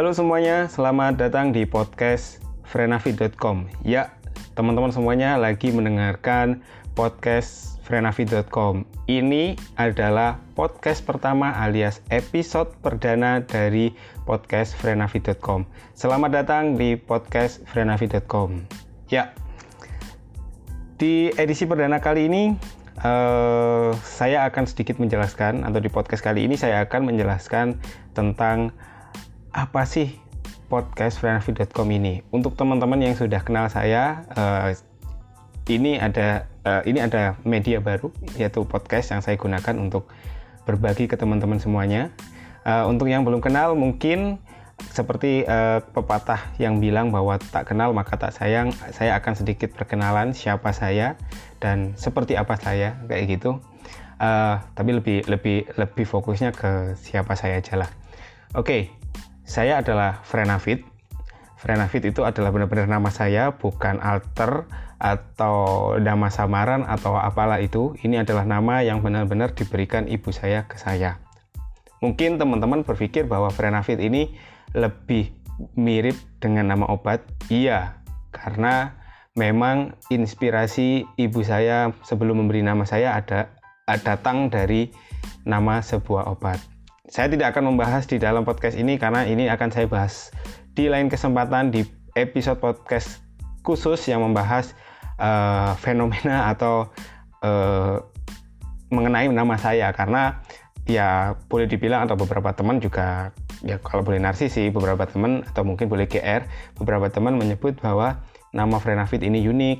Halo 0.00 0.16
semuanya, 0.16 0.64
selamat 0.64 1.20
datang 1.20 1.52
di 1.52 1.68
podcast 1.68 2.40
frenavi.com. 2.64 3.68
Ya, 3.84 4.16
teman-teman 4.56 4.88
semuanya 4.96 5.36
lagi 5.36 5.68
mendengarkan 5.68 6.64
podcast 6.96 7.76
frenavi.com. 7.84 8.88
Ini 9.04 9.60
adalah 9.76 10.40
podcast 10.56 11.04
pertama 11.04 11.52
alias 11.52 12.00
episode 12.08 12.72
perdana 12.80 13.44
dari 13.44 13.92
podcast 14.24 14.72
frenavi.com. 14.80 15.68
Selamat 15.92 16.32
datang 16.32 16.80
di 16.80 16.96
podcast 16.96 17.60
frenavi.com. 17.68 18.64
Ya, 19.12 19.36
di 20.96 21.28
edisi 21.36 21.68
perdana 21.68 22.00
kali 22.00 22.24
ini 22.24 22.56
uh, 23.04 23.92
saya 24.00 24.48
akan 24.48 24.64
sedikit 24.64 24.96
menjelaskan 24.96 25.60
atau 25.60 25.76
di 25.76 25.92
podcast 25.92 26.24
kali 26.24 26.48
ini 26.48 26.56
saya 26.56 26.88
akan 26.88 27.04
menjelaskan 27.04 27.76
tentang 28.16 28.72
apa 29.50 29.82
sih 29.86 30.14
podcast 30.70 31.18
frenavi.com 31.18 31.88
ini. 31.90 32.22
Untuk 32.30 32.54
teman-teman 32.54 33.02
yang 33.02 33.18
sudah 33.18 33.42
kenal 33.42 33.66
saya, 33.66 34.22
uh, 34.38 34.70
ini 35.66 35.98
ada 35.98 36.46
uh, 36.62 36.82
ini 36.86 37.02
ada 37.02 37.34
media 37.42 37.82
baru 37.82 38.14
yaitu 38.38 38.62
podcast 38.66 39.10
yang 39.10 39.20
saya 39.22 39.34
gunakan 39.34 39.74
untuk 39.78 40.06
berbagi 40.64 41.10
ke 41.10 41.18
teman-teman 41.18 41.58
semuanya. 41.58 42.14
Uh, 42.62 42.86
untuk 42.86 43.10
yang 43.10 43.26
belum 43.26 43.42
kenal 43.42 43.74
mungkin 43.74 44.38
seperti 44.94 45.44
uh, 45.44 45.84
pepatah 45.92 46.56
yang 46.56 46.80
bilang 46.80 47.12
bahwa 47.12 47.36
tak 47.36 47.68
kenal 47.68 47.92
maka 47.92 48.16
tak 48.16 48.32
sayang, 48.32 48.72
saya 48.96 49.18
akan 49.20 49.36
sedikit 49.36 49.76
perkenalan 49.76 50.32
siapa 50.32 50.72
saya 50.72 51.20
dan 51.60 51.92
seperti 52.00 52.38
apa 52.38 52.56
saya 52.56 52.96
kayak 53.10 53.40
gitu. 53.40 53.60
Uh, 54.20 54.60
tapi 54.76 54.92
lebih 54.92 55.24
lebih 55.28 55.64
lebih 55.80 56.04
fokusnya 56.04 56.52
ke 56.52 56.96
siapa 57.00 57.36
saya 57.36 57.60
aja 57.60 57.80
lah. 57.80 57.90
Oke, 58.52 58.66
okay, 58.66 58.82
saya 59.50 59.82
adalah 59.82 60.22
Frenafit. 60.22 60.86
Frenafit 61.58 62.06
itu 62.06 62.22
adalah 62.22 62.54
benar-benar 62.54 62.86
nama 62.86 63.10
saya, 63.10 63.58
bukan 63.58 63.98
alter 63.98 64.70
atau 65.02 65.98
nama 65.98 66.30
samaran 66.30 66.86
atau 66.86 67.18
apalah 67.18 67.58
itu. 67.58 67.98
Ini 67.98 68.22
adalah 68.22 68.46
nama 68.46 68.86
yang 68.86 69.02
benar-benar 69.02 69.52
diberikan 69.58 70.06
ibu 70.06 70.30
saya 70.30 70.70
ke 70.70 70.78
saya. 70.78 71.18
Mungkin 72.00 72.38
teman-teman 72.38 72.86
berpikir 72.86 73.26
bahwa 73.26 73.50
Frenafit 73.50 73.98
ini 73.98 74.32
lebih 74.72 75.34
mirip 75.74 76.14
dengan 76.38 76.70
nama 76.70 76.86
obat. 76.88 77.26
Iya, 77.50 78.00
karena 78.32 78.96
memang 79.34 79.98
inspirasi 80.08 81.10
ibu 81.18 81.40
saya 81.42 81.90
sebelum 82.06 82.40
memberi 82.40 82.62
nama 82.62 82.86
saya 82.86 83.18
ada 83.18 83.50
datang 83.98 84.48
dari 84.48 84.94
nama 85.42 85.82
sebuah 85.82 86.30
obat. 86.30 86.69
Saya 87.10 87.26
tidak 87.26 87.50
akan 87.58 87.74
membahas 87.74 88.06
di 88.06 88.22
dalam 88.22 88.46
podcast 88.46 88.78
ini 88.78 88.94
karena 88.94 89.26
ini 89.26 89.50
akan 89.50 89.74
saya 89.74 89.90
bahas 89.90 90.30
di 90.78 90.86
lain 90.86 91.10
kesempatan 91.10 91.74
di 91.74 91.82
episode 92.14 92.62
podcast 92.62 93.18
khusus 93.66 93.98
yang 94.06 94.22
membahas 94.22 94.78
uh, 95.18 95.74
fenomena 95.82 96.46
atau 96.54 96.86
uh, 97.42 97.98
mengenai 98.94 99.26
nama 99.26 99.58
saya. 99.58 99.90
Karena 99.90 100.38
ya 100.86 101.34
boleh 101.50 101.66
dibilang 101.66 102.06
atau 102.06 102.14
beberapa 102.14 102.54
teman 102.54 102.78
juga 102.78 103.34
ya 103.66 103.82
kalau 103.82 104.06
boleh 104.06 104.22
narsis 104.22 104.54
sih 104.54 104.70
beberapa 104.70 105.02
teman 105.10 105.42
atau 105.50 105.66
mungkin 105.66 105.90
boleh 105.90 106.06
GR 106.06 106.46
beberapa 106.78 107.10
teman 107.10 107.34
menyebut 107.34 107.74
bahwa 107.82 108.22
nama 108.54 108.78
Frenafit 108.78 109.26
ini 109.26 109.42
unik 109.50 109.78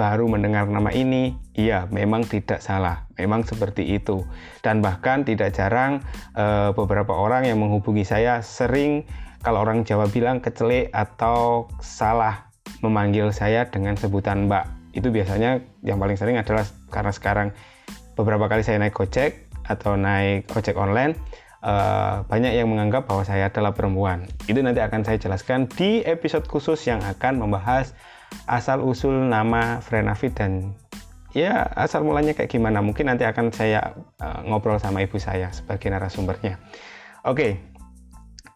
baru 0.00 0.24
mendengar 0.32 0.64
nama 0.64 0.88
ini 0.96 1.36
iya 1.52 1.84
memang 1.92 2.24
tidak 2.24 2.64
salah. 2.64 3.04
Memang 3.20 3.44
seperti 3.44 3.84
itu. 3.84 4.24
Dan 4.64 4.80
bahkan 4.80 5.28
tidak 5.28 5.52
jarang 5.52 6.00
e, 6.32 6.72
beberapa 6.72 7.12
orang 7.12 7.44
yang 7.44 7.60
menghubungi 7.60 8.08
saya 8.08 8.40
sering 8.40 9.04
kalau 9.44 9.60
orang 9.60 9.84
Jawa 9.84 10.08
bilang 10.08 10.40
kecelek 10.40 10.88
atau 10.96 11.68
salah 11.84 12.48
memanggil 12.80 13.28
saya 13.36 13.68
dengan 13.68 14.00
sebutan 14.00 14.48
Mbak. 14.48 14.96
Itu 14.96 15.12
biasanya 15.12 15.60
yang 15.84 16.00
paling 16.00 16.16
sering 16.16 16.40
adalah 16.40 16.64
karena 16.88 17.12
sekarang 17.12 17.48
beberapa 18.16 18.48
kali 18.48 18.64
saya 18.64 18.80
naik 18.80 18.96
gojek 18.96 19.52
atau 19.68 20.00
naik 20.00 20.48
ojek 20.56 20.80
online 20.80 21.12
uh, 21.60 22.24
banyak 22.24 22.56
yang 22.56 22.72
menganggap 22.72 23.04
bahwa 23.04 23.22
saya 23.28 23.52
adalah 23.52 23.76
perempuan. 23.76 24.24
Itu 24.48 24.64
nanti 24.64 24.80
akan 24.80 25.04
saya 25.04 25.20
jelaskan 25.20 25.68
di 25.68 26.00
episode 26.08 26.48
khusus 26.48 26.80
yang 26.88 27.04
akan 27.04 27.36
membahas 27.36 27.92
asal 28.50 28.82
usul 28.82 29.30
nama 29.30 29.78
Frenafit 29.78 30.34
dan 30.34 30.74
ya 31.30 31.70
asal 31.78 32.02
mulanya 32.02 32.34
kayak 32.34 32.50
gimana. 32.50 32.82
Mungkin 32.82 33.06
nanti 33.06 33.22
akan 33.26 33.54
saya 33.54 33.94
uh, 34.18 34.42
ngobrol 34.46 34.78
sama 34.82 35.02
ibu 35.04 35.18
saya 35.22 35.54
sebagai 35.54 35.90
narasumbernya. 35.90 36.58
Oke. 37.26 37.36
Okay. 37.36 37.52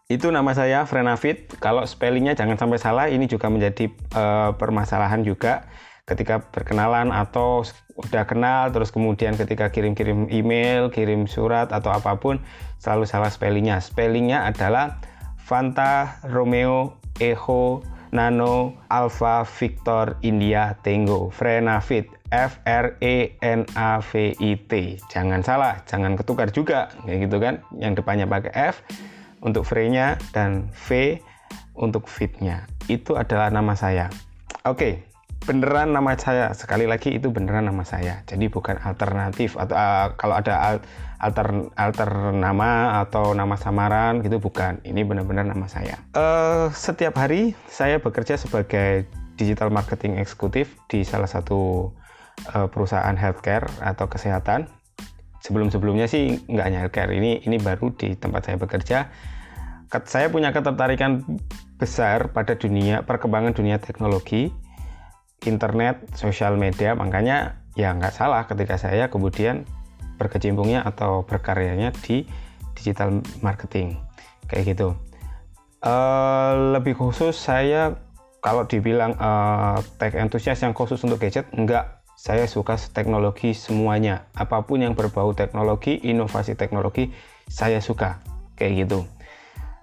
Itu 0.05 0.29
nama 0.29 0.53
saya 0.53 0.85
Frenafit. 0.85 1.49
Kalau 1.57 1.81
spellingnya 1.89 2.37
jangan 2.37 2.61
sampai 2.61 2.77
salah. 2.77 3.09
Ini 3.09 3.25
juga 3.25 3.49
menjadi 3.49 3.89
uh, 4.13 4.53
permasalahan 4.53 5.25
juga 5.25 5.65
ketika 6.05 6.45
berkenalan 6.53 7.09
atau 7.09 7.65
udah 7.97 8.29
kenal 8.29 8.69
terus 8.69 8.93
kemudian 8.93 9.33
ketika 9.33 9.73
kirim-kirim 9.73 10.29
email, 10.29 10.93
kirim 10.93 11.25
surat 11.25 11.73
atau 11.73 11.89
apa 11.89 12.21
pun 12.21 12.37
selalu 12.77 13.09
salah 13.09 13.33
spellingnya. 13.33 13.81
Spellingnya 13.81 14.45
adalah 14.45 15.01
Fanta 15.41 16.21
Romeo 16.29 17.01
Echo 17.17 17.81
Nano 18.15 18.79
Alpha 18.87 19.43
Victor 19.43 20.15
India 20.23 20.79
Tango 20.79 21.27
Frenavit 21.35 22.07
F 22.31 22.63
R 22.63 22.95
E 23.03 23.35
N 23.43 23.67
A 23.75 23.99
V 23.99 24.31
I 24.39 24.55
T. 24.55 24.95
Jangan 25.11 25.43
salah, 25.43 25.83
jangan 25.83 26.15
ketukar 26.15 26.55
juga 26.55 26.95
kayak 27.03 27.27
gitu 27.27 27.37
kan. 27.43 27.59
Yang 27.75 27.99
depannya 27.99 28.25
pakai 28.25 28.55
F 28.71 28.79
untuk 29.43 29.67
Frenya 29.67 30.15
dan 30.31 30.71
V 30.71 31.19
untuk 31.75 32.07
fitnya. 32.07 32.63
Itu 32.87 33.19
adalah 33.19 33.51
nama 33.51 33.75
saya. 33.75 34.07
Oke, 34.63 35.03
beneran 35.45 35.93
nama 35.93 36.17
saya 36.17 36.49
sekali 36.57 36.89
lagi 36.89 37.13
itu 37.13 37.29
beneran 37.29 37.69
nama 37.69 37.85
saya 37.85 38.25
jadi 38.25 38.49
bukan 38.49 38.81
alternatif 38.81 39.53
atau 39.53 39.77
uh, 39.77 40.09
kalau 40.17 40.41
ada 40.41 40.57
al 40.57 40.75
alter 41.19 41.71
alter 41.79 42.35
nama 42.35 43.01
atau 43.03 43.31
nama 43.31 43.55
samaran 43.55 44.21
gitu 44.21 44.39
bukan. 44.39 44.79
Ini 44.83 45.07
benar-benar 45.07 45.47
nama 45.47 45.65
saya. 45.67 45.99
Uh, 46.15 46.69
setiap 46.71 47.15
hari 47.19 47.55
saya 47.71 47.99
bekerja 47.99 48.35
sebagai 48.35 49.07
digital 49.35 49.71
marketing 49.71 50.19
eksekutif 50.19 50.75
di 50.87 51.03
salah 51.03 51.27
satu 51.27 51.91
uh, 52.51 52.67
perusahaan 52.71 53.15
healthcare 53.15 53.67
atau 53.83 54.07
kesehatan. 54.07 54.67
Sebelum-sebelumnya 55.45 56.09
sih 56.09 56.41
nggak 56.49 56.65
hanya 56.65 56.79
healthcare 56.85 57.13
ini 57.13 57.43
ini 57.45 57.61
baru 57.61 57.93
di 57.93 58.17
tempat 58.17 58.49
saya 58.49 58.57
bekerja. 58.57 58.97
Saya 59.95 60.27
punya 60.27 60.51
ketertarikan 60.51 61.23
besar 61.79 62.35
pada 62.35 62.57
dunia 62.59 63.07
perkembangan 63.07 63.55
dunia 63.55 63.79
teknologi 63.79 64.51
internet, 65.45 66.09
sosial 66.17 66.57
media, 66.57 66.97
makanya 66.97 67.61
ya 67.77 67.93
nggak 67.93 68.15
salah 68.15 68.47
ketika 68.47 68.79
saya 68.79 69.11
kemudian 69.11 69.67
berkecimpungnya 70.15 70.81
atau 70.83 71.23
berkaryanya 71.27 71.91
di 72.03 72.25
digital 72.75 73.23
marketing 73.39 73.99
kayak 74.47 74.75
gitu. 74.75 74.93
Uh, 75.85 76.73
lebih 76.73 76.97
khusus 76.97 77.37
saya 77.37 77.93
kalau 78.41 78.65
dibilang 78.69 79.17
uh, 79.17 79.81
tech 79.97 80.13
enthusiast 80.13 80.61
yang 80.61 80.77
khusus 80.77 81.01
untuk 81.01 81.17
gadget, 81.17 81.49
enggak. 81.57 82.05
Saya 82.15 82.47
suka 82.47 82.79
teknologi 82.95 83.51
semuanya, 83.51 84.23
apa 84.39 84.63
pun 84.63 84.79
yang 84.79 84.95
berbau 84.95 85.35
teknologi, 85.35 85.99
inovasi 85.99 86.55
teknologi, 86.55 87.11
saya 87.51 87.83
suka 87.83 88.23
kayak 88.55 88.87
gitu. 88.87 89.03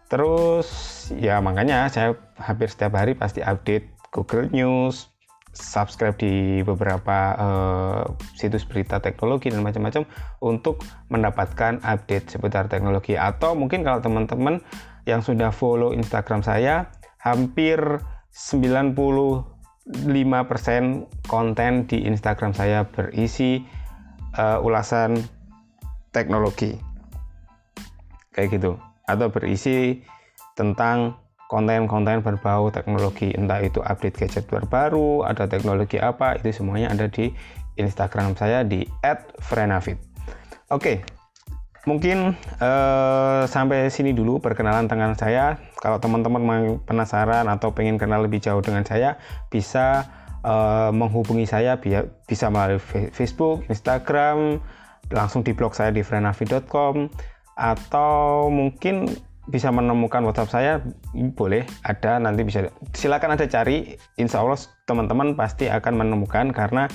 Terus 0.08 0.68
ya 1.12 1.44
makanya 1.44 1.92
saya 1.92 2.16
hampir 2.40 2.72
setiap 2.72 2.96
hari 2.96 3.12
pasti 3.12 3.44
update 3.44 3.92
Google 4.16 4.48
News, 4.48 5.11
subscribe 5.52 6.16
di 6.16 6.64
beberapa 6.64 7.36
uh, 7.36 8.02
situs 8.36 8.64
berita 8.64 8.98
teknologi 9.04 9.52
dan 9.52 9.60
macam-macam 9.60 10.08
untuk 10.40 10.80
mendapatkan 11.12 11.78
update 11.84 12.32
seputar 12.32 12.72
teknologi. 12.72 13.14
Atau 13.20 13.52
mungkin 13.52 13.84
kalau 13.84 14.00
teman-teman 14.00 14.64
yang 15.04 15.20
sudah 15.20 15.52
follow 15.52 15.92
Instagram 15.92 16.40
saya 16.40 16.88
hampir 17.20 17.78
95% 18.32 19.44
konten 21.28 21.72
di 21.84 21.98
Instagram 22.08 22.56
saya 22.56 22.88
berisi 22.88 23.60
uh, 24.40 24.64
ulasan 24.64 25.20
teknologi. 26.16 26.80
Kayak 28.32 28.56
gitu. 28.56 28.80
Atau 29.04 29.28
berisi 29.28 30.00
tentang 30.56 31.21
konten-konten 31.52 32.24
berbau 32.24 32.72
teknologi 32.72 33.36
entah 33.36 33.60
itu 33.60 33.84
update 33.84 34.16
gadget 34.24 34.48
terbaru 34.48 35.28
ada 35.28 35.44
teknologi 35.44 36.00
apa 36.00 36.40
itu 36.40 36.64
semuanya 36.64 36.88
ada 36.96 37.12
di 37.12 37.28
Instagram 37.76 38.32
saya 38.40 38.64
di 38.64 38.88
@frenavit 39.44 40.00
oke 40.72 41.20
mungkin 41.82 42.38
uh, 42.62 43.42
sampai 43.44 43.90
sini 43.90 44.14
dulu 44.14 44.38
perkenalan 44.38 44.86
dengan 44.86 45.18
saya. 45.18 45.58
Kalau 45.82 45.98
teman-teman 45.98 46.78
penasaran 46.86 47.50
atau 47.50 47.74
pengen 47.74 47.98
kenal 47.98 48.22
lebih 48.22 48.38
jauh 48.38 48.62
dengan 48.62 48.86
saya 48.86 49.18
bisa 49.50 50.06
uh, 50.46 50.94
menghubungi 50.94 51.46
saya 51.46 51.78
bisa 52.26 52.46
melalui 52.50 52.78
Facebook, 53.10 53.66
Instagram 53.66 54.62
langsung 55.10 55.42
di 55.42 55.50
blog 55.52 55.74
saya 55.74 55.90
di 55.90 56.06
frenavit.com 56.06 57.10
atau 57.58 58.48
mungkin 58.48 59.10
bisa 59.50 59.74
menemukan 59.74 60.22
WhatsApp 60.22 60.54
saya 60.54 60.72
boleh 61.34 61.66
ada 61.82 62.22
nanti 62.22 62.46
bisa. 62.46 62.70
Silakan 62.94 63.34
ada 63.34 63.46
cari 63.50 63.98
insya 64.14 64.38
Allah 64.38 64.58
teman-teman 64.86 65.34
pasti 65.34 65.66
akan 65.66 65.98
menemukan 65.98 66.54
karena 66.54 66.86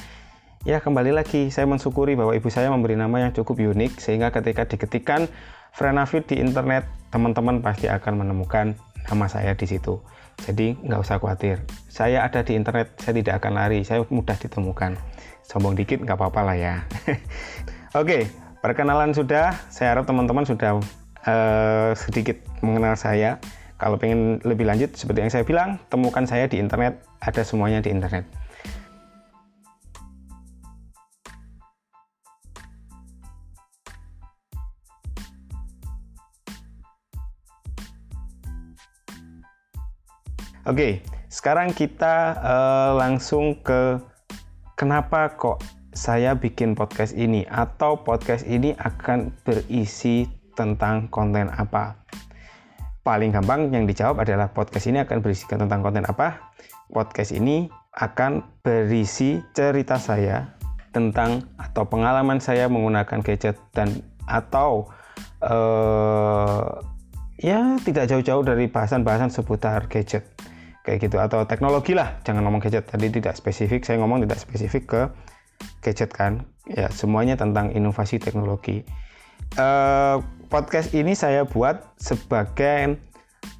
ya 0.64 0.80
kembali 0.80 1.12
lagi 1.12 1.52
saya 1.52 1.68
mensyukuri 1.68 2.16
bahwa 2.16 2.32
ibu 2.32 2.48
saya 2.48 2.72
memberi 2.72 2.96
nama 2.96 3.28
yang 3.28 3.32
cukup 3.36 3.60
unik 3.60 4.00
sehingga 4.00 4.32
ketika 4.32 4.64
diketikkan 4.64 5.28
Frenafit 5.76 6.26
di 6.26 6.40
internet 6.40 6.88
teman-teman 7.12 7.60
pasti 7.62 7.92
akan 7.92 8.24
menemukan 8.24 8.74
nama 9.12 9.26
saya 9.28 9.54
di 9.54 9.68
situ. 9.68 10.00
Jadi 10.48 10.80
nggak 10.88 11.00
usah 11.04 11.20
khawatir. 11.20 11.62
Saya 11.92 12.24
ada 12.24 12.42
di 12.42 12.56
internet 12.56 12.96
saya 12.98 13.14
tidak 13.14 13.44
akan 13.44 13.54
lari 13.60 13.84
saya 13.84 14.08
mudah 14.08 14.40
ditemukan. 14.40 14.96
Sombong 15.44 15.76
dikit 15.76 16.00
nggak 16.00 16.16
apa-apa 16.16 16.42
lah 16.48 16.58
ya. 16.58 16.76
Oke 18.00 18.32
perkenalan 18.64 19.12
sudah. 19.12 19.54
Saya 19.68 19.94
harap 19.94 20.08
teman-teman 20.08 20.48
sudah 20.48 20.80
uh, 21.28 21.92
sedikit 21.94 22.40
mengenal 22.64 22.96
saya. 22.96 23.38
Kalau 23.78 24.00
pengen 24.02 24.42
lebih 24.42 24.66
lanjut 24.66 24.98
seperti 24.98 25.22
yang 25.22 25.30
saya 25.30 25.46
bilang 25.46 25.78
temukan 25.94 26.26
saya 26.26 26.50
di 26.50 26.58
internet. 26.58 26.98
Ada 27.22 27.46
semuanya 27.46 27.84
di 27.84 27.94
internet. 27.94 28.26
Oke, 40.68 41.00
sekarang 41.32 41.72
kita 41.72 42.36
uh, 42.44 42.92
langsung 43.00 43.56
ke 43.64 44.04
kenapa 44.76 45.32
kok 45.40 45.64
saya 45.96 46.36
bikin 46.36 46.76
podcast 46.76 47.16
ini 47.16 47.48
atau 47.48 48.04
podcast 48.04 48.44
ini 48.44 48.76
akan 48.76 49.32
berisi 49.48 50.28
tentang 50.58 51.14
konten 51.14 51.54
apa. 51.54 52.02
Paling 53.06 53.32
gampang 53.32 53.70
yang 53.72 53.86
dijawab 53.86 54.26
adalah 54.26 54.50
podcast 54.52 54.90
ini 54.90 55.00
akan 55.06 55.22
berisi 55.22 55.46
tentang 55.48 55.80
konten 55.86 56.04
apa. 56.10 56.52
Podcast 56.90 57.32
ini 57.32 57.70
akan 57.96 58.44
berisi 58.66 59.40
cerita 59.54 60.02
saya 60.02 60.58
tentang 60.92 61.46
atau 61.62 61.86
pengalaman 61.86 62.42
saya 62.42 62.66
menggunakan 62.68 63.22
gadget 63.22 63.56
dan 63.72 64.02
atau 64.26 64.90
uh, 65.46 66.84
ya 67.40 67.78
tidak 67.86 68.10
jauh-jauh 68.12 68.44
dari 68.44 68.66
bahasan-bahasan 68.68 69.30
seputar 69.32 69.88
gadget. 69.88 70.26
Kayak 70.84 71.00
gitu 71.08 71.18
atau 71.20 71.44
teknologi 71.44 71.96
lah. 71.96 72.20
Jangan 72.24 72.44
ngomong 72.48 72.64
gadget 72.64 72.88
tadi 72.88 73.08
tidak 73.12 73.36
spesifik. 73.36 73.84
Saya 73.84 74.04
ngomong 74.04 74.24
tidak 74.24 74.40
spesifik 74.40 74.84
ke 74.88 75.02
gadget 75.84 76.12
kan. 76.12 76.44
Ya 76.68 76.92
semuanya 76.92 77.40
tentang 77.40 77.72
inovasi 77.72 78.20
teknologi. 78.20 78.84
Uh, 79.56 80.20
podcast 80.48 80.96
ini 80.96 81.14
saya 81.14 81.44
buat 81.44 81.84
sebagai 82.00 82.98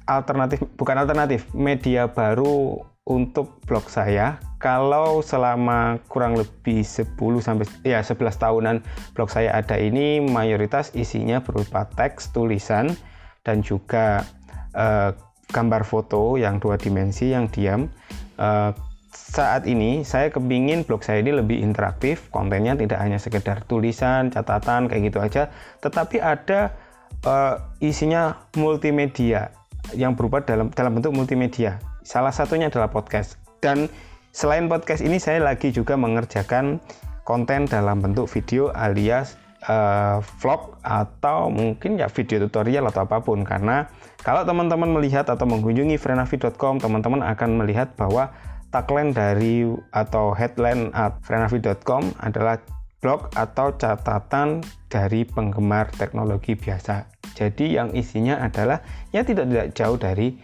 alternatif 0.08 0.64
bukan 0.80 1.04
alternatif 1.04 1.44
media 1.52 2.08
baru 2.08 2.80
untuk 3.08 3.60
blog 3.64 3.88
saya 3.88 4.36
kalau 4.60 5.24
selama 5.24 5.96
kurang 6.12 6.36
lebih 6.36 6.84
10 6.84 7.16
sampai 7.40 7.64
ya 7.84 8.04
11 8.04 8.20
tahunan 8.36 8.76
blog 9.16 9.28
saya 9.32 9.54
ada 9.56 9.76
ini 9.80 10.20
mayoritas 10.20 10.92
isinya 10.92 11.40
berupa 11.40 11.88
teks 11.96 12.32
tulisan 12.36 12.92
dan 13.46 13.64
juga 13.64 14.26
uh, 14.76 15.16
gambar 15.48 15.82
foto 15.88 16.36
yang 16.36 16.60
dua 16.60 16.76
dimensi 16.76 17.32
yang 17.32 17.48
diam. 17.48 17.88
Uh, 18.36 18.70
saat 19.12 19.64
ini 19.64 20.04
saya 20.04 20.28
kepingin 20.28 20.84
blog 20.84 21.00
saya 21.00 21.24
ini 21.24 21.32
lebih 21.32 21.60
interaktif, 21.60 22.28
kontennya 22.28 22.76
tidak 22.76 23.00
hanya 23.00 23.16
sekedar 23.16 23.64
tulisan, 23.64 24.28
catatan 24.28 24.88
kayak 24.88 25.02
gitu 25.12 25.18
aja, 25.20 25.42
tetapi 25.80 26.20
ada 26.20 26.76
uh, 27.24 27.60
isinya 27.80 28.36
multimedia 28.56 29.52
yang 29.96 30.12
berupa 30.12 30.44
dalam 30.44 30.68
dalam 30.72 31.00
bentuk 31.00 31.16
multimedia. 31.16 31.80
Salah 32.04 32.32
satunya 32.32 32.68
adalah 32.68 32.88
podcast. 32.92 33.40
Dan 33.58 33.88
selain 34.30 34.68
podcast 34.68 35.02
ini 35.02 35.18
saya 35.18 35.42
lagi 35.42 35.72
juga 35.72 35.96
mengerjakan 35.96 36.78
konten 37.24 37.68
dalam 37.68 38.00
bentuk 38.00 38.28
video 38.30 38.72
alias 38.72 39.36
uh, 39.66 40.22
vlog 40.40 40.78
atau 40.86 41.50
mungkin 41.50 41.98
ya 41.98 42.06
video 42.08 42.46
tutorial 42.46 42.86
atau 42.88 43.04
apa 43.04 43.20
pun 43.20 43.42
karena 43.42 43.90
kalau 44.22 44.46
teman-teman 44.46 44.88
melihat 44.88 45.28
atau 45.28 45.44
mengunjungi 45.44 45.98
frenavi.com 45.98 46.80
teman-teman 46.80 47.20
akan 47.20 47.60
melihat 47.60 47.92
bahwa 47.98 48.32
tagline 48.68 49.16
dari 49.16 49.64
atau 49.96 50.36
headline 50.36 50.92
at 50.92 51.16
frenavi.com 51.24 52.12
adalah 52.20 52.60
blog 52.98 53.30
atau 53.38 53.72
catatan 53.78 54.60
dari 54.90 55.22
penggemar 55.22 55.88
teknologi 55.94 56.58
biasa. 56.58 57.06
Jadi 57.38 57.78
yang 57.78 57.94
isinya 57.94 58.42
adalah 58.42 58.82
ya 59.14 59.22
tidak 59.22 59.46
tidak 59.48 59.66
jauh 59.78 59.98
dari 59.98 60.34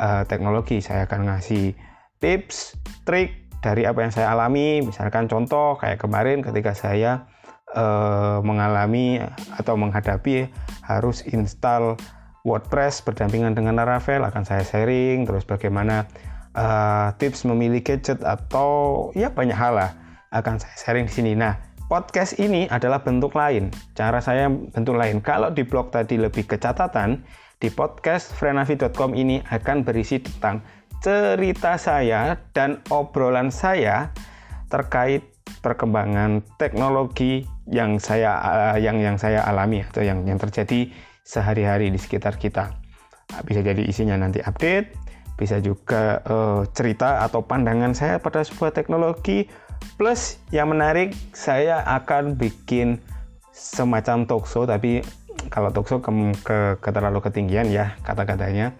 uh, 0.00 0.24
teknologi. 0.24 0.80
Saya 0.80 1.04
akan 1.04 1.28
ngasih 1.28 1.76
tips, 2.18 2.74
trik 3.04 3.52
dari 3.60 3.84
apa 3.84 4.00
yang 4.00 4.12
saya 4.14 4.32
alami. 4.32 4.80
Misalkan 4.80 5.28
contoh 5.28 5.76
kayak 5.76 6.00
kemarin 6.00 6.40
ketika 6.40 6.72
saya 6.72 7.28
uh, 7.76 8.40
mengalami 8.40 9.20
atau 9.60 9.76
menghadapi 9.76 10.48
harus 10.88 11.20
install 11.28 12.00
WordPress 12.48 13.04
berdampingan 13.04 13.52
dengan 13.52 13.76
Laravel 13.76 14.24
akan 14.24 14.46
saya 14.48 14.64
sharing 14.64 15.28
terus 15.28 15.44
bagaimana 15.44 16.08
uh, 16.56 17.12
tips 17.16 17.44
memilih 17.48 17.82
gadget 17.84 18.20
atau 18.22 19.10
ya 19.12 19.32
banyak 19.32 19.56
hal 19.56 19.76
lah 19.76 19.90
akan 20.32 20.60
saya 20.60 20.76
sharing 20.76 21.08
di 21.08 21.12
sini. 21.12 21.32
Nah, 21.32 21.56
podcast 21.88 22.36
ini 22.36 22.68
adalah 22.68 23.00
bentuk 23.00 23.32
lain. 23.32 23.72
Cara 23.96 24.20
saya 24.20 24.48
bentuk 24.48 24.96
lain. 24.96 25.24
Kalau 25.24 25.48
di 25.48 25.64
blog 25.64 25.88
tadi 25.92 26.20
lebih 26.20 26.44
ke 26.44 26.60
catatan, 26.60 27.24
di 27.58 27.72
podcast 27.72 28.30
frenavi.com 28.36 29.16
ini 29.18 29.42
akan 29.42 29.82
berisi 29.82 30.22
tentang 30.22 30.62
cerita 31.02 31.78
saya 31.80 32.38
dan 32.54 32.78
obrolan 32.92 33.50
saya 33.50 34.12
terkait 34.68 35.24
perkembangan 35.64 36.44
teknologi 36.60 37.48
yang 37.66 37.96
saya 37.96 38.36
uh, 38.38 38.76
yang 38.78 39.00
yang 39.00 39.16
saya 39.16 39.42
alami 39.48 39.82
atau 39.82 40.04
yang 40.04 40.28
yang 40.28 40.36
terjadi 40.36 40.92
sehari-hari 41.24 41.88
di 41.88 41.98
sekitar 42.00 42.36
kita. 42.36 42.76
Bisa 43.44 43.60
jadi 43.60 43.84
isinya 43.84 44.16
nanti 44.16 44.40
update, 44.40 45.07
bisa 45.38 45.62
juga 45.62 46.20
uh, 46.26 46.66
cerita 46.74 47.22
atau 47.22 47.46
pandangan 47.46 47.94
saya 47.94 48.18
pada 48.18 48.42
sebuah 48.42 48.74
teknologi. 48.74 49.46
Plus 49.94 50.42
yang 50.50 50.74
menarik 50.74 51.14
saya 51.30 51.86
akan 51.86 52.34
bikin 52.34 52.98
semacam 53.54 54.26
talkshow 54.26 54.66
tapi 54.66 55.06
kalau 55.46 55.70
talkshow 55.70 56.02
ke, 56.02 56.10
ke, 56.42 56.58
ke 56.82 56.90
terlalu 56.90 57.22
ketinggian 57.22 57.70
ya 57.70 57.94
kata-katanya. 58.02 58.74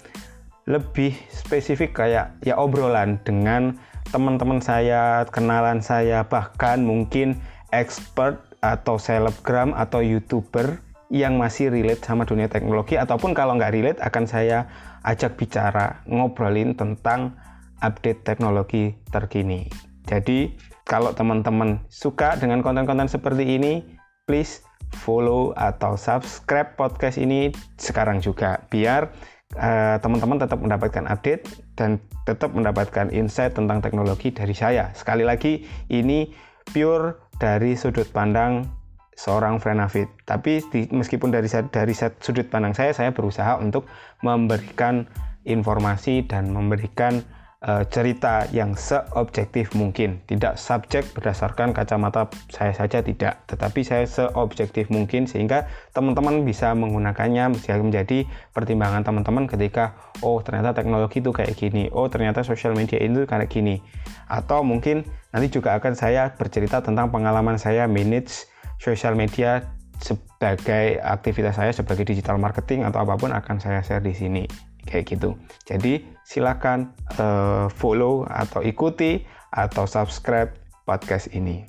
Lebih 0.68 1.16
spesifik 1.32 1.96
kayak 1.96 2.36
ya 2.44 2.58
obrolan 2.58 3.16
dengan 3.24 3.78
teman-teman 4.12 4.60
saya, 4.60 5.24
kenalan 5.32 5.80
saya, 5.80 6.26
bahkan 6.28 6.84
mungkin 6.84 7.40
expert 7.72 8.42
atau 8.58 8.98
selebgram 8.98 9.70
atau 9.72 10.02
youtuber 10.02 10.82
yang 11.08 11.40
masih 11.40 11.72
relate 11.72 12.04
sama 12.04 12.28
dunia 12.28 12.52
teknologi 12.52 13.00
ataupun 13.00 13.32
kalau 13.32 13.56
nggak 13.56 13.72
relate 13.72 14.00
akan 14.04 14.24
saya 14.28 14.68
ajak 15.08 15.40
bicara 15.40 16.04
ngobrolin 16.04 16.76
tentang 16.76 17.36
update 17.80 18.24
teknologi 18.26 18.92
terkini. 19.08 19.68
Jadi 20.04 20.52
kalau 20.84 21.12
teman-teman 21.12 21.80
suka 21.88 22.36
dengan 22.36 22.60
konten-konten 22.60 23.08
seperti 23.08 23.56
ini, 23.56 23.84
please 24.28 24.64
follow 25.04 25.52
atau 25.56 25.96
subscribe 25.96 26.76
podcast 26.76 27.20
ini 27.20 27.52
sekarang 27.76 28.24
juga 28.24 28.64
biar 28.72 29.12
Eh, 29.56 29.96
teman-teman 30.04 30.36
uh, 30.36 30.42
tetap 30.44 30.60
mendapatkan 30.60 31.08
update 31.08 31.48
dan 31.72 31.96
tetap 32.28 32.52
mendapatkan 32.52 33.08
insight 33.08 33.56
tentang 33.56 33.80
teknologi 33.80 34.28
dari 34.28 34.52
saya. 34.52 34.92
Sekali 34.92 35.24
lagi, 35.24 35.64
ini 35.88 36.28
pure 36.68 37.32
dari 37.40 37.72
sudut 37.72 38.04
pandang 38.12 38.68
seorang 39.18 39.58
Frenafit. 39.58 40.06
Tapi 40.22 40.62
di, 40.70 40.86
meskipun 40.94 41.34
dari 41.34 41.50
dari 41.50 41.94
sudut 42.22 42.46
pandang 42.46 42.78
saya, 42.78 42.94
saya 42.94 43.10
berusaha 43.10 43.58
untuk 43.58 43.90
memberikan 44.22 45.10
informasi 45.42 46.22
dan 46.30 46.54
memberikan 46.54 47.26
uh, 47.66 47.82
cerita 47.90 48.46
yang 48.54 48.78
seobjektif 48.78 49.74
mungkin. 49.74 50.22
Tidak 50.28 50.54
subjek 50.54 51.10
berdasarkan 51.18 51.74
kacamata 51.74 52.30
saya 52.52 52.70
saja 52.70 53.02
tidak, 53.02 53.42
tetapi 53.50 53.82
saya 53.82 54.06
seobjektif 54.06 54.86
mungkin 54.92 55.26
sehingga 55.26 55.66
teman-teman 55.90 56.46
bisa 56.46 56.70
menggunakannya 56.78 57.58
menjadi 57.58 58.22
pertimbangan 58.54 59.02
teman-teman 59.02 59.50
ketika 59.50 59.98
oh 60.22 60.38
ternyata 60.44 60.76
teknologi 60.78 61.18
itu 61.18 61.34
kayak 61.34 61.58
gini, 61.58 61.90
oh 61.90 62.06
ternyata 62.06 62.46
sosial 62.46 62.78
media 62.78 63.02
itu 63.02 63.26
kayak 63.26 63.50
gini. 63.50 63.82
Atau 64.30 64.62
mungkin 64.62 65.02
nanti 65.34 65.50
juga 65.50 65.74
akan 65.74 65.98
saya 65.98 66.30
bercerita 66.38 66.84
tentang 66.84 67.10
pengalaman 67.10 67.58
saya 67.58 67.90
manage 67.90 68.46
sosial 68.78 69.18
media 69.18 69.66
sebagai 69.98 71.02
aktivitas 71.02 71.58
saya 71.58 71.74
sebagai 71.74 72.06
digital 72.06 72.38
marketing 72.38 72.86
atau 72.86 73.02
apa 73.02 73.18
pun 73.18 73.34
akan 73.34 73.58
saya 73.58 73.82
share 73.82 74.02
di 74.02 74.14
sini 74.14 74.46
kayak 74.86 75.18
gitu. 75.18 75.34
Jadi 75.66 76.06
silakan 76.24 76.94
uh, 77.18 77.66
follow 77.68 78.24
atau 78.30 78.62
ikuti 78.62 79.26
atau 79.52 79.84
subscribe 79.84 80.54
podcast 80.86 81.28
ini. 81.34 81.66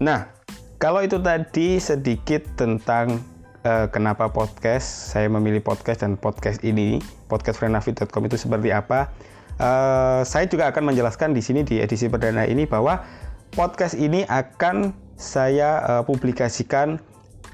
Nah, 0.00 0.32
kalau 0.80 1.04
itu 1.04 1.20
tadi 1.20 1.76
sedikit 1.76 2.40
tentang 2.56 3.20
uh, 3.64 3.86
kenapa 3.92 4.28
podcast, 4.32 5.12
saya 5.12 5.28
memilih 5.28 5.60
podcast 5.60 6.04
dan 6.04 6.16
podcast 6.16 6.62
ini, 6.64 7.00
podcast 7.28 7.58
podcastfrenafit.com 7.60 8.22
itu 8.28 8.36
seperti 8.40 8.68
apa. 8.72 9.12
Uh, 9.60 10.24
saya 10.24 10.48
juga 10.48 10.72
akan 10.72 10.92
menjelaskan 10.92 11.36
di 11.36 11.44
sini 11.44 11.60
di 11.60 11.84
edisi 11.84 12.08
perdana 12.08 12.48
ini 12.48 12.64
bahwa 12.64 13.04
podcast 13.52 13.92
ini 13.92 14.24
akan 14.24 14.96
saya 15.20 15.84
uh, 15.84 16.02
publikasikan 16.06 16.96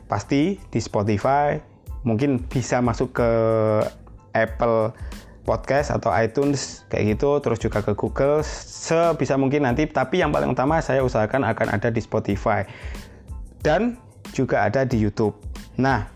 pasti 0.07 0.63
di 0.71 0.79
Spotify, 0.79 1.59
mungkin 2.07 2.39
bisa 2.47 2.79
masuk 2.79 3.19
ke 3.19 3.31
Apple 4.39 4.95
Podcast 5.43 5.95
atau 5.95 6.11
iTunes 6.15 6.87
kayak 6.91 7.19
gitu, 7.19 7.39
terus 7.43 7.59
juga 7.63 7.83
ke 7.83 7.95
Google 7.95 8.43
sebisa 8.47 9.39
mungkin 9.39 9.67
nanti. 9.67 9.87
Tapi 9.87 10.23
yang 10.23 10.31
paling 10.31 10.55
utama 10.55 10.79
saya 10.83 11.03
usahakan 11.03 11.47
akan 11.47 11.75
ada 11.75 11.91
di 11.91 12.03
Spotify 12.03 12.67
dan 13.63 13.99
juga 14.35 14.67
ada 14.67 14.83
di 14.87 14.99
YouTube. 14.99 15.35
Nah, 15.77 16.09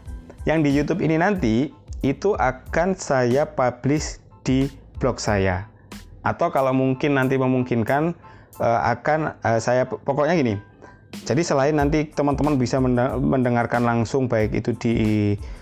yang 0.48 0.64
di 0.64 0.72
YouTube 0.72 1.04
ini 1.04 1.20
nanti 1.20 1.68
itu 2.00 2.32
akan 2.32 2.96
saya 2.96 3.44
publish 3.44 4.20
di 4.44 4.72
blog 4.96 5.20
saya. 5.20 5.68
Atau 6.24 6.48
kalau 6.52 6.72
mungkin 6.72 7.16
nanti 7.16 7.36
memungkinkan 7.36 8.16
uh, 8.60 8.80
akan 8.96 9.36
uh, 9.40 9.60
saya 9.60 9.84
pokoknya 9.84 10.36
gini. 10.36 10.56
Jadi 11.26 11.42
selain 11.42 11.74
nanti 11.74 12.06
teman-teman 12.06 12.54
bisa 12.54 12.78
mendengarkan 13.18 13.82
langsung 13.82 14.30
baik 14.30 14.62
itu 14.62 14.70
di 14.78 14.94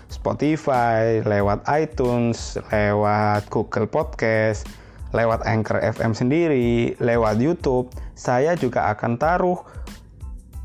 Spotify, 0.07 1.25
lewat 1.25 1.65
iTunes, 1.73 2.61
lewat 2.69 3.49
Google 3.49 3.89
Podcast, 3.89 4.69
lewat 5.09 5.41
Anchor 5.49 5.81
FM 5.81 6.13
sendiri, 6.13 6.93
lewat 7.01 7.41
YouTube, 7.41 7.89
saya 8.13 8.53
juga 8.53 8.93
akan 8.93 9.17
taruh 9.17 9.57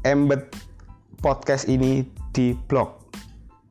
embed 0.04 0.52
podcast 1.24 1.64
ini 1.64 2.04
di 2.36 2.52
blog. 2.68 3.03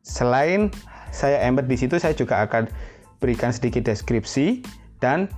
Selain 0.03 0.69
saya 1.09 1.47
embed 1.47 1.71
di 1.71 1.79
situ, 1.79 1.95
saya 1.95 2.11
juga 2.13 2.43
akan 2.43 2.67
berikan 3.23 3.55
sedikit 3.55 3.87
deskripsi 3.87 4.61
dan 4.99 5.31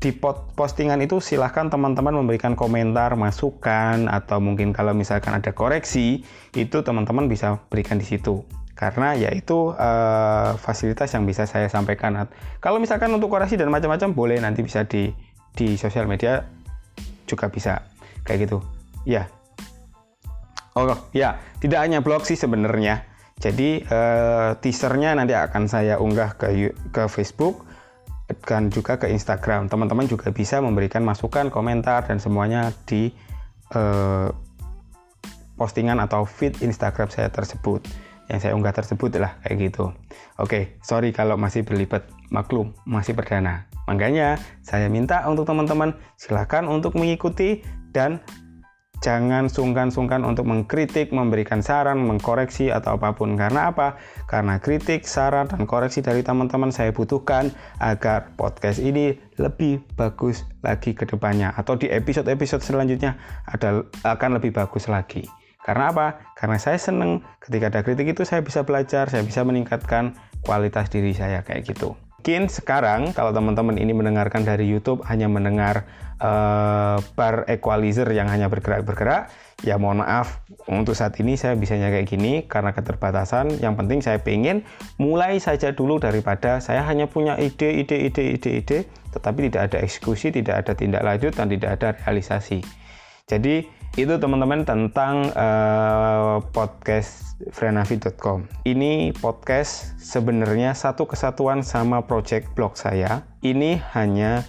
di 0.00 0.16
postingan 0.56 0.98
itu 1.04 1.20
silahkan 1.20 1.68
teman-teman 1.68 2.16
memberikan 2.24 2.56
komentar, 2.56 3.14
masukan, 3.14 4.08
atau 4.08 4.40
mungkin 4.40 4.72
kalau 4.72 4.96
misalkan 4.96 5.36
ada 5.36 5.52
koreksi, 5.52 6.24
itu 6.56 6.78
teman-teman 6.80 7.28
bisa 7.28 7.60
berikan 7.68 8.00
di 8.00 8.08
situ. 8.08 8.42
Karena 8.72 9.12
yaitu 9.12 9.76
uh, 9.76 10.56
fasilitas 10.56 11.12
yang 11.12 11.28
bisa 11.28 11.44
saya 11.44 11.68
sampaikan. 11.68 12.16
Kalau 12.64 12.80
misalkan 12.80 13.12
untuk 13.12 13.28
koreksi 13.28 13.60
dan 13.60 13.68
macam-macam 13.68 14.16
boleh 14.16 14.40
nanti 14.40 14.64
bisa 14.64 14.88
di 14.88 15.12
di 15.52 15.76
sosial 15.76 16.08
media 16.08 16.48
juga 17.28 17.52
bisa 17.52 17.84
kayak 18.24 18.48
gitu. 18.48 18.64
Ya, 19.04 19.28
Oh 20.78 20.86
ya, 21.10 21.42
tidak 21.58 21.82
hanya 21.82 21.98
blog 21.98 22.22
sih 22.22 22.38
sebenarnya. 22.38 23.09
Jadi 23.40 23.80
uh, 23.88 24.52
teasernya 24.60 25.16
nanti 25.16 25.32
akan 25.32 25.64
saya 25.64 25.96
unggah 25.96 26.36
ke 26.36 26.76
ke 26.92 27.02
Facebook 27.08 27.64
dan 28.44 28.68
juga 28.68 29.00
ke 29.00 29.08
Instagram. 29.08 29.66
Teman-teman 29.72 30.06
juga 30.06 30.30
bisa 30.30 30.60
memberikan 30.60 31.02
masukan, 31.02 31.48
komentar 31.48 32.04
dan 32.06 32.20
semuanya 32.20 32.70
di 32.84 33.10
uh, 33.74 34.28
postingan 35.56 35.98
atau 36.04 36.28
feed 36.28 36.60
Instagram 36.60 37.08
saya 37.08 37.32
tersebut. 37.32 37.82
Yang 38.30 38.46
saya 38.46 38.52
unggah 38.54 38.76
tersebut 38.76 39.18
lah 39.18 39.40
kayak 39.42 39.72
gitu. 39.72 39.90
Oke, 40.38 40.78
sorry 40.86 41.10
kalau 41.10 41.34
masih 41.34 41.66
berlipat 41.66 42.06
maklum, 42.30 42.70
masih 42.86 43.16
perdana. 43.18 43.66
Makanya 43.90 44.38
saya 44.62 44.86
minta 44.86 45.26
untuk 45.26 45.50
teman-teman 45.50 45.98
silakan 46.14 46.70
untuk 46.70 46.94
mengikuti 46.94 47.58
dan 47.90 48.22
jangan 49.00 49.48
sungkan-sungkan 49.48 50.22
untuk 50.24 50.44
mengkritik, 50.44 51.10
memberikan 51.10 51.64
saran, 51.64 52.04
mengkoreksi 52.04 52.68
atau 52.68 53.00
apa 53.00 53.16
pun. 53.16 53.34
Karena 53.34 53.72
apa? 53.72 53.96
Karena 54.28 54.60
kritik, 54.60 55.08
saran, 55.08 55.48
dan 55.48 55.64
koreksi 55.64 56.04
dari 56.04 56.20
teman-teman 56.20 56.68
saya 56.68 56.92
butuhkan 56.92 57.50
agar 57.80 58.36
podcast 58.36 58.78
ini 58.78 59.16
lebih 59.40 59.80
bagus 59.96 60.44
lagi 60.60 60.92
ke 60.92 61.08
depannya 61.08 61.56
atau 61.56 61.74
di 61.80 61.88
episode-episode 61.88 62.60
selanjutnya 62.60 63.16
ada 63.48 63.88
akan 64.04 64.36
lebih 64.36 64.52
bagus 64.52 64.86
lagi. 64.86 65.24
Karena 65.60 65.92
apa? 65.92 66.06
Karena 66.36 66.56
saya 66.56 66.80
senang 66.80 67.20
ketika 67.40 67.68
ada 67.68 67.80
kritik 67.84 68.16
itu 68.16 68.24
saya 68.24 68.40
bisa 68.40 68.64
belajar, 68.64 69.12
saya 69.12 69.24
bisa 69.24 69.44
meningkatkan 69.44 70.16
kualitas 70.44 70.88
diri 70.88 71.12
saya 71.12 71.44
kayak 71.44 71.68
gitu. 71.68 71.96
Mungkin 72.20 72.52
sekarang 72.52 73.16
kalau 73.16 73.32
teman-teman 73.32 73.80
ini 73.80 73.96
mendengarkan 73.96 74.44
dari 74.44 74.68
YouTube 74.68 75.00
hanya 75.08 75.24
mendengar 75.24 75.88
uh, 76.20 77.00
bar 77.16 77.48
equalizer 77.48 78.04
yang 78.12 78.28
hanya 78.28 78.44
bergerak-bergerak, 78.52 79.32
ya 79.64 79.80
mohon 79.80 80.04
maaf 80.04 80.44
untuk 80.68 80.92
saat 80.92 81.16
ini 81.16 81.40
saya 81.40 81.56
bisanya 81.56 81.88
kayak 81.88 82.12
gini 82.12 82.44
karena 82.44 82.76
keterbatasan. 82.76 83.56
Yang 83.64 83.74
penting 83.80 83.98
saya 84.04 84.20
pengen 84.20 84.68
mulai 85.00 85.40
saja 85.40 85.72
dulu 85.72 85.96
daripada 85.96 86.60
saya 86.60 86.84
hanya 86.84 87.08
punya 87.08 87.40
ide, 87.40 87.88
ide, 87.88 88.12
ide, 88.12 88.36
ide, 88.36 88.50
ide, 88.60 88.78
tetapi 89.16 89.48
tidak 89.48 89.72
ada 89.72 89.80
eksekusi, 89.80 90.28
tidak 90.28 90.60
ada 90.60 90.76
tindak 90.76 91.00
lanjut 91.00 91.32
dan 91.32 91.48
tidak 91.48 91.80
ada 91.80 91.96
realisasi. 92.04 92.60
Jadi 93.32 93.64
itu 93.96 94.12
teman-teman 94.20 94.68
tentang 94.68 95.32
uh, 95.32 96.44
podcast 96.52 97.29
frenavi.com. 97.48 98.44
Ini 98.68 99.16
podcast 99.16 99.96
sebenarnya 99.96 100.76
satu 100.76 101.08
kesatuan 101.08 101.64
sama 101.64 102.04
project 102.04 102.52
blog 102.52 102.76
saya. 102.76 103.24
Ini 103.40 103.80
hanya 103.96 104.44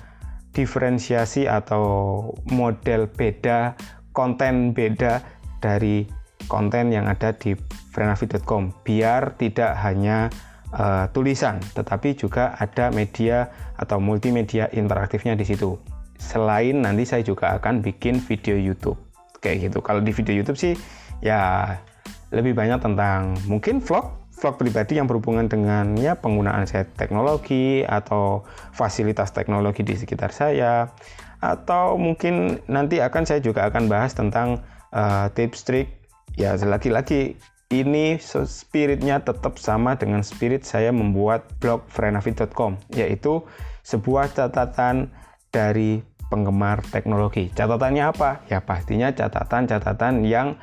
diferensiasi 0.51 1.47
atau 1.47 2.27
model 2.51 3.07
beda, 3.07 3.79
konten 4.11 4.75
beda 4.75 5.23
dari 5.63 6.03
konten 6.51 6.91
yang 6.91 7.07
ada 7.07 7.31
di 7.31 7.55
frenavi.com 7.95 8.75
biar 8.83 9.39
tidak 9.39 9.71
hanya 9.79 10.27
uh, 10.75 11.07
tulisan 11.15 11.63
tetapi 11.71 12.17
juga 12.19 12.59
ada 12.59 12.91
media 12.91 13.47
atau 13.79 14.03
multimedia 14.03 14.67
interaktifnya 14.75 15.39
di 15.39 15.47
situ. 15.47 15.79
Selain 16.19 16.75
nanti 16.83 17.07
saya 17.07 17.23
juga 17.23 17.55
akan 17.55 17.79
bikin 17.79 18.19
video 18.19 18.59
YouTube 18.59 18.99
kayak 19.41 19.71
gitu 19.71 19.79
kalau 19.81 20.03
di 20.03 20.13
video 20.13 20.37
YouTube 20.37 20.59
sih 20.59 20.77
ya 21.19 21.73
lebih 22.31 22.55
banyak 22.55 22.79
tentang 22.79 23.35
mungkin 23.45 23.83
vlog 23.83 24.21
vlog 24.31 24.55
pribadi 24.57 24.97
yang 24.97 25.05
berhubungan 25.05 25.45
dengan 25.51 25.93
ya 25.99 26.17
penggunaan 26.17 26.65
saya 26.65 26.87
teknologi 26.87 27.83
atau 27.85 28.47
fasilitas 28.73 29.35
teknologi 29.35 29.83
di 29.83 29.93
sekitar 29.93 30.33
saya 30.33 30.89
atau 31.43 31.99
mungkin 31.99 32.63
nanti 32.65 33.03
akan 33.03 33.27
saya 33.27 33.43
juga 33.43 33.67
akan 33.67 33.91
bahas 33.91 34.15
tentang 34.15 34.63
uh, 34.95 35.27
tips 35.35 35.67
trik 35.67 35.87
ya 36.39 36.55
lagi-lagi 36.57 37.35
ini 37.71 38.19
spiritnya 38.19 39.23
tetap 39.23 39.55
sama 39.55 39.95
dengan 39.95 40.23
spirit 40.23 40.67
saya 40.67 40.91
membuat 40.91 41.47
blog 41.63 41.87
frenafit.com 41.87 42.75
yaitu 42.91 43.43
sebuah 43.87 44.35
catatan 44.35 45.09
dari 45.51 46.03
penggemar 46.31 46.79
teknologi. 46.87 47.51
Catatannya 47.51 48.03
apa? 48.07 48.43
Ya 48.47 48.63
pastinya 48.63 49.11
catatan-catatan 49.11 50.23
yang 50.23 50.55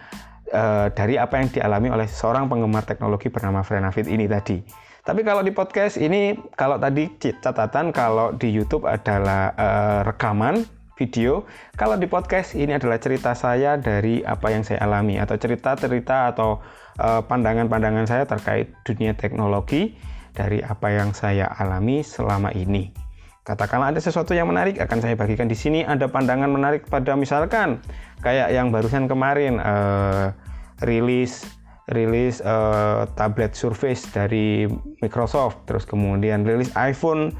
e, 0.48 0.64
dari 0.92 1.14
apa 1.20 1.38
yang 1.38 1.48
dialami 1.52 1.88
oleh 1.92 2.08
seorang 2.08 2.48
penggemar 2.48 2.84
teknologi 2.88 3.28
bernama 3.28 3.60
Frenafit 3.60 4.08
ini 4.08 4.26
tadi. 4.26 4.60
Tapi 5.04 5.24
kalau 5.24 5.40
di 5.40 5.52
podcast 5.54 5.96
ini, 5.96 6.36
kalau 6.52 6.76
tadi 6.76 7.08
catatan, 7.20 7.96
kalau 7.96 8.36
di 8.36 8.52
YouTube 8.52 8.84
adalah 8.84 9.56
e, 9.56 9.68
rekaman 10.04 10.66
video, 10.98 11.46
kalau 11.78 11.94
di 11.94 12.10
podcast 12.10 12.58
ini 12.58 12.74
adalah 12.74 12.98
cerita 12.98 13.32
saya 13.38 13.78
dari 13.78 14.20
apa 14.26 14.50
yang 14.50 14.66
saya 14.66 14.82
alami 14.82 15.22
atau 15.22 15.38
cerita-cerita 15.38 16.34
atau 16.34 16.58
eh, 16.98 17.22
pandangan-pandangan 17.22 18.10
saya 18.10 18.26
terkait 18.26 18.74
dunia 18.82 19.14
teknologi 19.14 19.94
dari 20.34 20.58
apa 20.58 20.90
yang 20.90 21.14
saya 21.14 21.46
alami 21.54 22.02
selama 22.02 22.50
ini. 22.50 23.07
Katakanlah 23.48 23.96
ada 23.96 24.00
sesuatu 24.04 24.36
yang 24.36 24.52
menarik 24.52 24.76
akan 24.76 25.00
saya 25.00 25.16
bagikan 25.16 25.48
di 25.48 25.56
sini. 25.56 25.80
Ada 25.80 26.04
pandangan 26.12 26.52
menarik 26.52 26.84
pada 26.84 27.16
misalkan 27.16 27.80
kayak 28.20 28.52
yang 28.52 28.68
barusan 28.68 29.08
kemarin 29.08 29.56
uh, 29.56 30.36
rilis 30.84 31.48
rilis 31.88 32.44
uh, 32.44 33.08
tablet 33.16 33.56
Surface 33.56 34.04
dari 34.12 34.68
Microsoft, 35.00 35.64
terus 35.64 35.88
kemudian 35.88 36.44
rilis 36.44 36.68
iPhone 36.76 37.32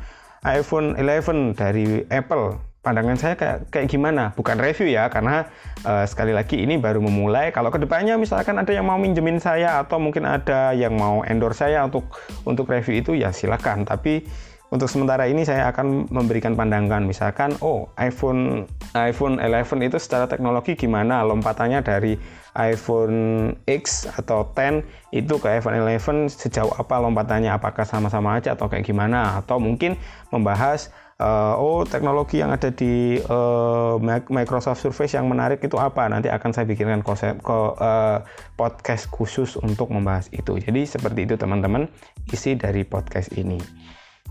iPhone 0.48 0.96
11 0.96 1.52
dari 1.52 2.08
Apple. 2.08 2.56
Pandangan 2.80 3.20
saya 3.20 3.34
kayak 3.36 3.68
kayak 3.68 3.92
gimana? 3.92 4.32
Bukan 4.32 4.56
review 4.56 4.88
ya, 4.88 5.12
karena 5.12 5.44
uh, 5.84 6.08
sekali 6.08 6.32
lagi 6.32 6.64
ini 6.64 6.80
baru 6.80 7.04
memulai. 7.04 7.52
Kalau 7.52 7.68
ke 7.68 7.76
depannya 7.76 8.16
misalkan 8.16 8.56
ada 8.56 8.72
yang 8.72 8.88
mau 8.88 8.96
minjemin 8.96 9.36
saya 9.44 9.84
atau 9.84 10.00
mungkin 10.00 10.24
ada 10.24 10.72
yang 10.72 10.96
mau 10.96 11.20
endorse 11.28 11.68
saya 11.68 11.84
untuk 11.84 12.08
untuk 12.48 12.64
review 12.72 13.04
itu 13.04 13.12
ya 13.12 13.28
silakan. 13.28 13.84
Tapi 13.84 14.24
untuk 14.68 14.88
sementara 14.88 15.24
ini 15.24 15.48
saya 15.48 15.72
akan 15.72 16.12
memberikan 16.12 16.52
pandangan. 16.52 17.00
Misalkan 17.08 17.56
oh 17.64 17.88
iPhone 17.96 18.68
iPhone 18.92 19.40
11 19.40 19.88
itu 19.88 19.96
secara 19.96 20.28
teknologi 20.28 20.76
gimana? 20.76 21.24
Lompatannya 21.24 21.80
dari 21.80 22.20
iPhone 22.52 23.52
X 23.64 24.04
atau 24.04 24.44
10 24.52 25.16
itu 25.16 25.34
ke 25.40 25.48
iPhone 25.48 25.80
11 25.80 26.28
sejauh 26.28 26.72
apa 26.76 27.00
lompatannya? 27.00 27.48
Apakah 27.48 27.88
sama-sama 27.88 28.36
aja 28.36 28.52
atau 28.52 28.68
kayak 28.68 28.84
gimana? 28.84 29.40
Atau 29.40 29.56
mungkin 29.56 29.96
membahas 30.28 30.92
uh, 31.16 31.56
oh 31.56 31.88
teknologi 31.88 32.44
yang 32.44 32.52
ada 32.52 32.68
di 32.68 33.24
uh, 33.24 33.96
Microsoft 34.28 34.84
Surface 34.84 35.16
yang 35.16 35.32
menarik 35.32 35.64
itu 35.64 35.80
apa? 35.80 36.04
Nanti 36.12 36.28
akan 36.28 36.52
saya 36.52 36.68
bikinkan 36.68 37.00
konsep 37.00 37.40
ke 37.40 37.58
uh, 37.80 38.20
podcast 38.60 39.08
khusus 39.08 39.56
untuk 39.56 39.88
membahas 39.88 40.28
itu. 40.28 40.60
Jadi 40.60 40.84
seperti 40.84 41.24
itu 41.24 41.40
teman-teman 41.40 41.88
isi 42.28 42.52
dari 42.52 42.84
podcast 42.84 43.32
ini 43.32 43.88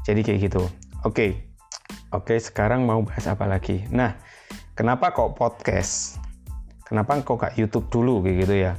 jadi 0.08 0.24
kayak 0.24 0.40
gitu. 0.48 0.64
Oke. 1.04 1.44
Oke 2.16 2.40
sekarang 2.40 2.88
mau 2.88 3.04
bahas 3.04 3.28
apa 3.28 3.44
lagi? 3.44 3.84
Nah 3.92 4.16
kenapa 4.80 5.12
kok 5.12 5.36
podcast? 5.36 6.24
Kenapa 6.88 7.20
kok 7.20 7.44
gak 7.44 7.60
YouTube 7.60 7.92
dulu 7.92 8.24
kayak 8.24 8.38
gitu 8.48 8.56
ya? 8.56 8.74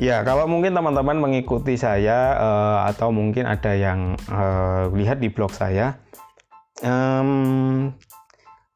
Ya, 0.00 0.24
kalau 0.24 0.48
mungkin 0.48 0.72
teman-teman 0.72 1.20
mengikuti 1.20 1.76
saya 1.76 2.38
uh, 2.38 2.78
atau 2.88 3.12
mungkin 3.12 3.44
ada 3.44 3.76
yang 3.76 4.16
uh, 4.32 4.88
lihat 4.94 5.20
di 5.20 5.28
blog 5.28 5.52
saya, 5.52 6.00
um, 6.80 7.92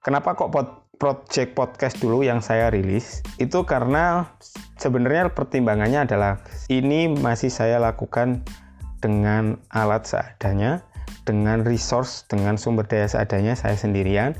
kenapa 0.04 0.36
kok 0.36 0.52
pod 0.52 0.68
project 1.00 1.56
podcast 1.56 1.96
dulu 2.04 2.20
yang 2.20 2.44
saya 2.44 2.68
rilis? 2.68 3.24
Itu 3.40 3.64
karena 3.64 4.28
sebenarnya 4.76 5.32
pertimbangannya 5.32 6.04
adalah 6.04 6.44
ini 6.68 7.08
masih 7.08 7.48
saya 7.48 7.80
lakukan 7.80 8.44
dengan 9.00 9.56
alat 9.72 10.04
seadanya, 10.04 10.84
dengan 11.26 11.66
resource, 11.66 12.24
dengan 12.30 12.54
sumber 12.54 12.86
daya 12.86 13.10
seadanya 13.10 13.58
saya 13.58 13.74
sendirian. 13.74 14.38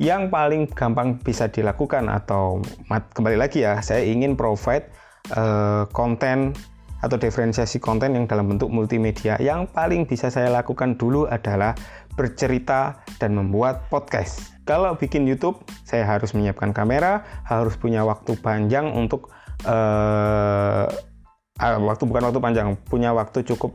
Yang 0.00 0.32
paling 0.32 0.62
gampang 0.72 1.20
bisa 1.20 1.52
dilakukan 1.52 2.08
atau 2.08 2.64
kembali 2.88 3.36
lagi 3.36 3.66
ya, 3.66 3.84
saya 3.84 4.00
ingin 4.00 4.32
provide 4.32 4.88
uh, 5.36 5.84
konten 5.92 6.56
atau 7.00 7.16
diferensiasi 7.16 7.80
konten 7.80 8.12
yang 8.12 8.28
dalam 8.28 8.48
bentuk 8.48 8.68
multimedia 8.68 9.40
yang 9.40 9.64
paling 9.68 10.04
bisa 10.04 10.28
saya 10.28 10.52
lakukan 10.52 11.00
dulu 11.00 11.24
adalah 11.28 11.72
bercerita 12.16 13.00
dan 13.16 13.32
membuat 13.32 13.88
podcast. 13.88 14.52
Kalau 14.68 14.92
bikin 14.94 15.24
YouTube, 15.24 15.64
saya 15.88 16.04
harus 16.04 16.36
menyiapkan 16.36 16.76
kamera, 16.76 17.24
harus 17.48 17.74
punya 17.80 18.04
waktu 18.04 18.36
panjang 18.38 18.92
untuk 18.92 19.32
uh, 19.64 20.86
waktu 21.60 22.02
bukan 22.04 22.22
waktu 22.28 22.40
panjang, 22.40 22.68
punya 22.88 23.16
waktu 23.16 23.42
cukup 23.48 23.72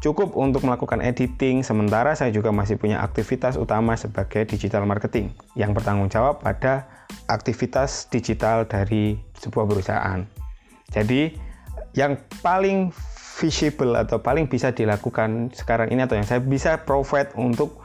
cukup 0.00 0.36
untuk 0.36 0.64
melakukan 0.64 1.00
editing. 1.00 1.64
Sementara 1.64 2.12
saya 2.16 2.32
juga 2.32 2.52
masih 2.52 2.76
punya 2.76 3.00
aktivitas 3.00 3.56
utama 3.56 3.96
sebagai 3.96 4.44
digital 4.48 4.84
marketing 4.84 5.32
yang 5.56 5.72
bertanggung 5.72 6.12
jawab 6.12 6.40
pada 6.42 6.88
aktivitas 7.30 8.10
digital 8.10 8.66
dari 8.66 9.16
sebuah 9.38 9.64
perusahaan. 9.68 10.26
Jadi 10.92 11.34
yang 11.96 12.20
paling 12.44 12.92
visible 13.36 13.96
atau 13.96 14.20
paling 14.20 14.48
bisa 14.48 14.72
dilakukan 14.72 15.52
sekarang 15.52 15.92
ini 15.92 16.08
atau 16.08 16.16
yang 16.16 16.24
saya 16.24 16.40
bisa 16.40 16.80
provide 16.84 17.32
untuk 17.36 17.84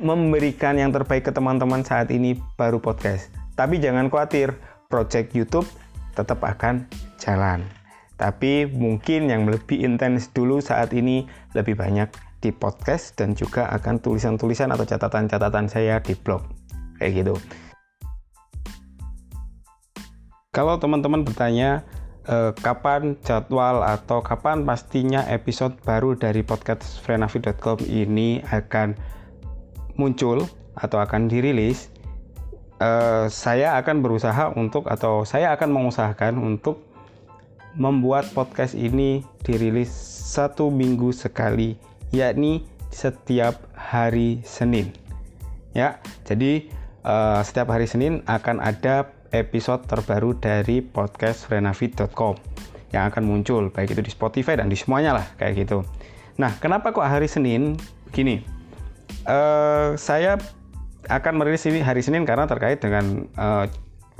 memberikan 0.00 0.76
yang 0.76 0.92
terbaik 0.92 1.28
ke 1.28 1.32
teman-teman 1.32 1.84
saat 1.84 2.12
ini 2.12 2.36
baru 2.56 2.80
podcast. 2.80 3.32
Tapi 3.56 3.80
jangan 3.80 4.08
khawatir, 4.08 4.56
project 4.88 5.32
YouTube 5.32 5.68
tetap 6.12 6.44
akan 6.44 6.84
jalan. 7.16 7.64
Tapi 8.20 8.68
mungkin 8.68 9.32
yang 9.32 9.48
lebih 9.48 9.82
intens 9.82 10.30
dulu 10.30 10.60
saat 10.62 10.92
ini 10.94 11.26
lebih 11.56 11.74
banyak 11.74 12.12
di 12.42 12.50
podcast 12.50 13.14
dan 13.16 13.38
juga 13.38 13.70
akan 13.70 14.02
tulisan-tulisan 14.02 14.74
atau 14.74 14.82
catatan-catatan 14.82 15.70
saya 15.70 16.02
di 16.02 16.18
blog. 16.18 16.42
Kayak 16.98 17.12
gitu. 17.22 17.34
Kalau 20.52 20.76
teman-teman 20.76 21.24
bertanya, 21.24 21.80
eh, 22.28 22.52
kapan 22.60 23.16
jadwal 23.24 23.80
atau 23.80 24.20
kapan 24.20 24.68
pastinya 24.68 25.24
episode 25.30 25.80
baru 25.80 26.12
dari 26.12 26.44
podcast 26.44 27.00
frenavi.com 27.00 27.80
ini 27.88 28.44
akan 28.44 28.92
muncul 29.96 30.44
atau 30.76 31.00
akan 31.00 31.32
dirilis, 31.32 31.88
eh, 32.84 33.32
saya 33.32 33.80
akan 33.80 34.04
berusaha 34.04 34.52
untuk 34.52 34.92
atau 34.92 35.24
saya 35.24 35.56
akan 35.56 35.72
mengusahakan 35.72 36.36
untuk 36.36 36.91
membuat 37.76 38.28
podcast 38.36 38.76
ini 38.76 39.24
dirilis 39.44 39.88
satu 40.32 40.68
minggu 40.68 41.12
sekali, 41.12 41.76
yakni 42.12 42.64
setiap 42.92 43.58
hari 43.72 44.44
Senin. 44.44 44.92
Ya, 45.72 45.96
jadi 46.28 46.68
uh, 47.04 47.40
setiap 47.40 47.72
hari 47.72 47.88
Senin 47.88 48.20
akan 48.28 48.60
ada 48.60 49.08
episode 49.32 49.88
terbaru 49.88 50.36
dari 50.36 50.84
podcast 50.84 51.48
frenafit.com 51.48 52.36
yang 52.92 53.08
akan 53.08 53.24
muncul 53.24 53.72
baik 53.72 53.96
itu 53.96 54.04
di 54.04 54.12
Spotify 54.12 54.60
dan 54.60 54.68
di 54.68 54.76
semuanya 54.76 55.16
lah 55.16 55.26
kayak 55.40 55.64
gitu. 55.64 55.80
Nah, 56.36 56.52
kenapa 56.60 56.92
kok 56.92 57.04
hari 57.04 57.24
Senin? 57.24 57.80
Begini, 58.12 58.44
uh, 59.24 59.96
saya 59.96 60.36
akan 61.08 61.40
merilis 61.40 61.64
ini 61.64 61.80
hari 61.80 62.04
Senin 62.04 62.28
karena 62.28 62.44
terkait 62.44 62.84
dengan 62.84 63.26
uh, 63.40 63.64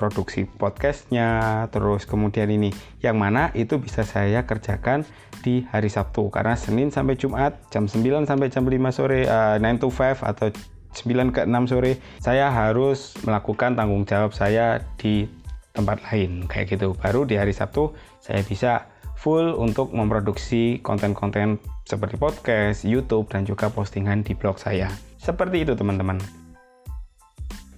produksi 0.02 0.50
podcastnya, 0.58 1.70
terus 1.70 2.02
kemudian 2.10 2.50
ini 2.50 2.74
yang 2.98 3.22
mana 3.22 3.54
itu 3.54 3.78
bisa 3.78 4.02
saya 4.02 4.42
kerjakan 4.42 5.06
di 5.46 5.62
hari 5.70 5.86
Sabtu. 5.86 6.26
Karena 6.34 6.58
Senin 6.58 6.90
sampai 6.90 7.14
Jumat 7.14 7.54
jam 7.70 7.86
9 7.86 8.26
sampai 8.26 8.50
jam 8.50 8.66
5 8.66 8.74
sore 8.90 9.30
uh, 9.30 9.62
9 9.62 9.78
to 9.78 9.94
5 9.94 10.26
atau 10.26 10.50
9 10.50 11.30
ke 11.30 11.46
6 11.46 11.70
sore 11.70 12.02
saya 12.18 12.50
harus 12.50 13.14
melakukan 13.22 13.78
tanggung 13.78 14.02
jawab 14.02 14.34
saya 14.34 14.82
di 14.98 15.30
tempat 15.70 16.02
lain. 16.10 16.50
Kayak 16.50 16.74
gitu. 16.74 16.98
Baru 16.98 17.22
di 17.22 17.38
hari 17.38 17.54
Sabtu 17.54 17.94
saya 18.18 18.42
bisa 18.42 18.90
full 19.14 19.54
untuk 19.54 19.94
memproduksi 19.94 20.82
konten-konten 20.82 21.62
seperti 21.86 22.18
podcast, 22.18 22.82
YouTube 22.82 23.30
dan 23.30 23.46
juga 23.46 23.70
postingan 23.70 24.26
di 24.26 24.34
blog 24.34 24.58
saya. 24.58 24.90
Seperti 25.22 25.62
itu 25.62 25.78
teman-teman 25.78 26.41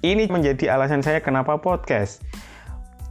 ini 0.04 0.28
menjadi 0.28 0.76
alasan 0.76 1.00
saya 1.00 1.24
kenapa 1.24 1.56
podcast 1.56 2.20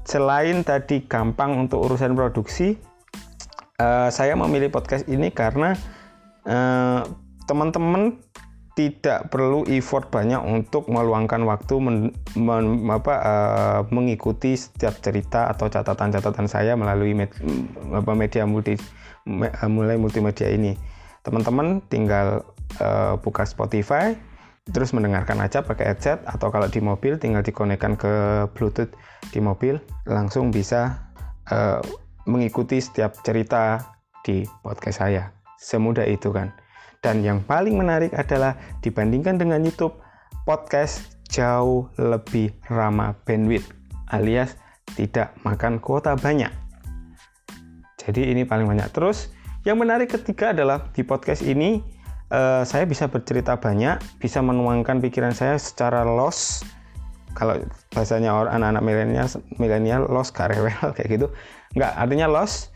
selain 0.05 0.61
tadi 0.61 1.01
gampang 1.09 1.57
untuk 1.57 1.89
urusan 1.89 2.13
produksi 2.13 2.77
uh, 3.81 4.13
saya 4.13 4.37
memilih 4.37 4.69
podcast 4.69 5.09
ini 5.09 5.33
karena 5.33 5.73
uh, 6.45 7.01
teman-teman 7.49 8.21
tidak 8.73 9.29
perlu 9.29 9.69
effort 9.69 10.09
banyak 10.09 10.41
untuk 10.41 10.89
meluangkan 10.89 11.45
waktu 11.45 11.77
men, 11.77 11.97
men, 12.33 12.89
apa, 12.89 13.13
uh, 13.21 13.79
mengikuti 13.93 14.57
setiap 14.57 14.97
cerita 14.97 15.45
atau 15.53 15.69
catatan-catatan 15.69 16.49
saya 16.49 16.73
melalui 16.73 17.13
med, 17.13 17.29
apa, 17.93 18.17
media 18.17 18.49
multi 18.49 18.73
me, 19.29 19.53
mulai 19.69 20.01
multimedia 20.01 20.49
ini. 20.49 20.73
Teman-teman 21.21 21.85
tinggal 21.85 22.41
uh, 22.81 23.13
buka 23.21 23.45
Spotify, 23.45 24.17
terus 24.71 24.95
mendengarkan 24.95 25.43
aja 25.43 25.59
pakai 25.59 25.91
headset 25.91 26.23
atau 26.23 26.47
kalau 26.47 26.71
di 26.71 26.79
mobil 26.79 27.19
tinggal 27.19 27.43
dikonekkan 27.43 27.99
ke 27.99 28.47
Bluetooth 28.55 28.95
di 29.35 29.43
mobil, 29.43 29.75
langsung 30.07 30.55
bisa 30.55 31.11
uh, 31.51 31.83
mengikuti 32.23 32.79
setiap 32.79 33.19
cerita 33.27 33.83
di 34.23 34.47
podcast 34.63 35.03
saya. 35.03 35.35
Semudah 35.59 36.07
itu 36.07 36.31
kan. 36.31 36.55
Dan 37.03 37.19
yang 37.19 37.43
paling 37.43 37.75
menarik 37.75 38.15
adalah 38.15 38.55
dibandingkan 38.79 39.35
dengan 39.35 39.59
YouTube, 39.59 39.99
podcast 40.47 41.19
jauh 41.27 41.91
lebih 41.99 42.55
ramah 42.71 43.11
bandwidth 43.27 43.67
alias 44.15 44.55
tidak 44.95 45.35
makan 45.43 45.83
kuota 45.83 46.15
banyak. 46.15 46.51
Jadi 47.99 48.31
ini 48.31 48.47
paling 48.47 48.67
banyak. 48.67 48.87
Terus 48.95 49.31
yang 49.67 49.79
menarik 49.79 50.11
ketiga 50.11 50.51
adalah 50.51 50.91
di 50.91 51.01
podcast 51.03 51.43
ini 51.43 51.79
uh, 52.31 52.63
saya 52.63 52.87
bisa 52.87 53.09
bercerita 53.11 53.57
banyak, 53.57 53.99
bisa 54.21 54.39
menuangkan 54.39 55.01
pikiran 55.03 55.35
saya 55.35 55.59
secara 55.59 56.05
loss. 56.07 56.63
Kalau 57.33 57.57
bahasanya 57.97 58.29
orang 58.29 58.61
anak-anak 58.61 58.83
milenial 58.85 59.27
milenial 59.57 60.01
loss 60.05 60.29
gak 60.29 60.53
rewel 60.53 60.77
kayak 60.95 61.09
gitu. 61.17 61.27
Enggak, 61.73 61.91
artinya 61.97 62.27
loss 62.29 62.73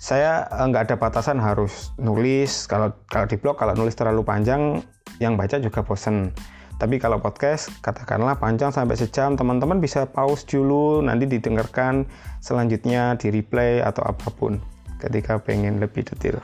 saya 0.00 0.48
eh, 0.48 0.64
nggak 0.64 0.90
ada 0.90 0.96
batasan 0.96 1.38
harus 1.40 1.92
nulis 2.00 2.64
kalau 2.64 2.92
kalau 3.08 3.26
di 3.28 3.36
blog 3.36 3.60
kalau 3.60 3.76
nulis 3.76 3.92
terlalu 3.96 4.24
panjang 4.24 4.80
yang 5.20 5.36
baca 5.36 5.60
juga 5.60 5.84
bosen 5.84 6.32
tapi 6.74 6.98
kalau 6.98 7.22
podcast 7.22 7.70
katakanlah 7.86 8.34
panjang 8.34 8.74
sampai 8.74 8.98
sejam 8.98 9.38
teman-teman 9.38 9.78
bisa 9.78 10.08
pause 10.10 10.42
dulu 10.42 11.04
nanti 11.04 11.28
didengarkan 11.30 12.02
selanjutnya 12.42 13.14
di 13.14 13.30
replay 13.30 13.78
atau 13.78 14.02
apa 14.02 14.26
pun 14.34 14.58
ketika 14.98 15.38
pengen 15.38 15.78
lebih 15.78 16.02
detail 16.02 16.42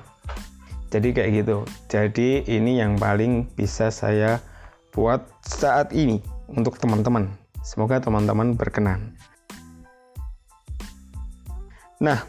jadi 0.91 1.09
kayak 1.15 1.31
gitu. 1.43 1.57
Jadi 1.87 2.45
ini 2.51 2.83
yang 2.83 2.99
paling 2.99 3.49
bisa 3.55 3.89
saya 3.95 4.43
buat 4.91 5.23
saat 5.47 5.95
ini 5.95 6.19
untuk 6.51 6.77
teman-teman. 6.77 7.31
Semoga 7.63 8.03
teman-teman 8.03 8.59
berkenan. 8.59 9.15
Nah 12.03 12.21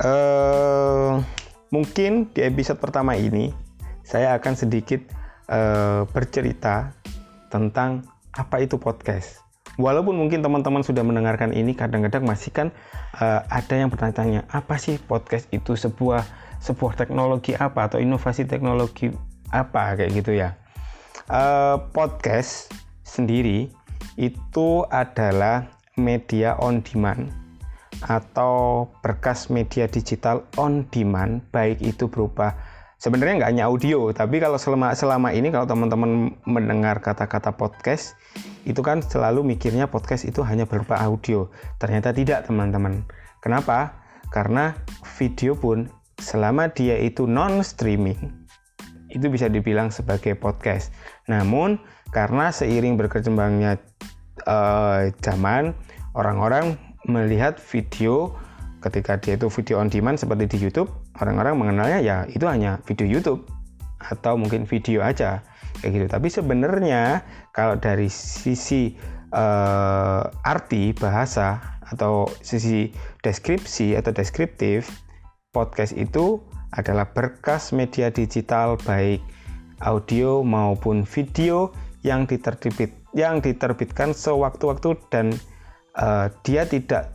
Uh, 0.00 1.20
mungkin 1.68 2.32
di 2.32 2.40
episode 2.40 2.80
pertama 2.80 3.12
ini 3.12 3.52
saya 4.00 4.32
akan 4.40 4.56
sedikit 4.56 5.04
uh, 5.52 6.08
bercerita 6.08 6.96
tentang 7.52 8.08
apa 8.32 8.64
itu 8.64 8.80
podcast. 8.80 9.44
Walaupun 9.76 10.16
mungkin 10.16 10.40
teman-teman 10.40 10.80
sudah 10.80 11.04
mendengarkan 11.04 11.52
ini, 11.52 11.76
kadang-kadang 11.76 12.24
masih 12.24 12.52
kan 12.52 12.68
uh, 13.20 13.44
ada 13.52 13.72
yang 13.76 13.92
bertanya-tanya 13.92 14.48
apa 14.48 14.80
sih 14.80 14.96
podcast 14.96 15.44
itu? 15.52 15.76
Sebuah 15.76 16.24
sebuah 16.62 16.94
teknologi 16.94 17.58
apa 17.58 17.90
atau 17.90 17.98
inovasi 17.98 18.46
teknologi 18.46 19.10
apa 19.50 19.98
kayak 19.98 20.12
gitu 20.14 20.38
ya. 20.38 20.54
Uh, 21.26 21.82
podcast 21.90 22.70
sendiri 23.02 23.66
itu 24.14 24.86
adalah 24.94 25.66
media 25.98 26.54
on 26.62 26.80
demand 26.86 27.28
atau 28.06 28.86
berkas 29.02 29.50
media 29.50 29.86
digital 29.86 30.42
on 30.58 30.86
demand 30.90 31.42
baik 31.54 31.78
itu 31.78 32.10
berupa 32.10 32.56
sebenarnya 32.98 33.38
nggak 33.38 33.50
hanya 33.54 33.64
audio 33.70 34.10
tapi 34.10 34.42
kalau 34.42 34.58
selama 34.58 34.90
selama 34.98 35.30
ini 35.30 35.54
kalau 35.54 35.70
teman-teman 35.70 36.34
mendengar 36.42 36.98
kata-kata 36.98 37.54
podcast 37.54 38.18
itu 38.62 38.78
kan 38.78 39.02
selalu 39.02 39.42
mikirnya 39.42 39.90
podcast 39.90 40.22
itu 40.22 40.40
hanya 40.46 40.64
berupa 40.70 40.98
audio. 41.02 41.50
Ternyata 41.82 42.14
tidak 42.14 42.46
teman-teman. 42.46 43.02
Kenapa? 43.42 43.98
Karena 44.30 44.72
video 45.18 45.58
pun 45.58 45.90
selama 46.22 46.70
dia 46.70 46.94
itu 47.02 47.26
non 47.26 47.66
streaming 47.66 48.46
itu 49.10 49.26
bisa 49.26 49.50
dibilang 49.50 49.90
sebagai 49.90 50.38
podcast 50.38 50.94
namun 51.26 51.82
karena 52.14 52.54
seiring 52.54 52.94
berkembangnya 52.94 53.82
uh, 54.46 55.10
zaman 55.20 55.74
orang-orang 56.14 56.78
melihat 57.08 57.58
video 57.58 58.36
ketika 58.82 59.18
dia 59.18 59.38
itu 59.38 59.46
video 59.48 59.78
on 59.78 59.88
demand 59.88 60.18
seperti 60.18 60.50
di 60.50 60.58
YouTube, 60.58 60.90
orang-orang 61.22 61.54
mengenalnya 61.54 61.98
ya 62.02 62.16
itu 62.26 62.42
hanya 62.50 62.82
video 62.82 63.06
YouTube 63.06 63.46
atau 64.02 64.34
mungkin 64.34 64.66
video 64.66 65.00
aja 65.00 65.46
kayak 65.80 65.90
gitu. 65.94 66.06
Tapi 66.10 66.28
sebenarnya 66.28 67.22
kalau 67.54 67.78
dari 67.78 68.10
sisi 68.10 68.98
uh, 69.30 70.26
arti 70.42 70.90
bahasa 70.98 71.78
atau 71.86 72.26
sisi 72.42 72.90
deskripsi 73.22 73.94
atau 73.94 74.10
deskriptif, 74.10 74.90
podcast 75.52 75.92
itu 75.94 76.40
adalah 76.72 77.12
berkas 77.12 77.76
media 77.76 78.08
digital 78.08 78.80
baik 78.88 79.20
audio 79.84 80.40
maupun 80.40 81.04
video 81.04 81.70
yang 82.00 82.24
diterbit 82.24 82.88
yang 83.12 83.44
diterbitkan 83.44 84.16
sewaktu-waktu 84.16 84.96
dan 85.12 85.36
uh, 86.00 86.32
dia 86.42 86.64
tidak 86.64 87.12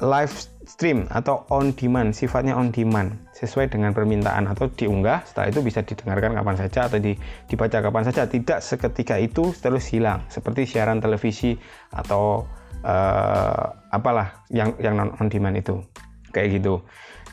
live 0.00 0.32
stream 0.64 1.04
atau 1.10 1.44
on 1.50 1.74
demand 1.74 2.14
sifatnya 2.14 2.54
on 2.56 2.70
demand 2.70 3.18
sesuai 3.34 3.68
dengan 3.68 3.90
permintaan 3.92 4.48
atau 4.48 4.70
diunggah. 4.70 5.26
Setelah 5.26 5.50
itu 5.50 5.60
bisa 5.60 5.82
didengarkan 5.84 6.32
kapan 6.38 6.56
saja 6.56 6.88
atau 6.88 7.02
di, 7.02 7.18
dibaca 7.50 7.82
kapan 7.82 8.04
saja. 8.06 8.24
Tidak 8.30 8.62
seketika 8.62 9.18
itu 9.20 9.52
terus 9.58 9.90
hilang 9.90 10.24
seperti 10.30 10.64
siaran 10.64 11.02
televisi 11.02 11.58
atau 11.92 12.46
uh, 12.86 13.64
apalah 13.92 14.46
yang 14.48 14.72
yang 14.78 14.94
non 14.96 15.10
on 15.18 15.26
demand 15.28 15.58
itu. 15.58 15.82
Kayak 16.30 16.62
gitu. 16.62 16.80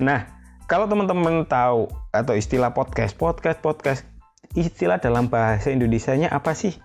Nah 0.02 0.37
kalau 0.68 0.84
teman-teman 0.92 1.48
tahu 1.48 1.88
atau 2.12 2.36
istilah 2.36 2.76
podcast 2.76 3.16
podcast 3.16 3.64
podcast 3.64 4.04
istilah 4.52 5.00
dalam 5.00 5.32
bahasa 5.32 5.72
Indonesia-nya 5.72 6.28
apa 6.28 6.52
sih? 6.52 6.76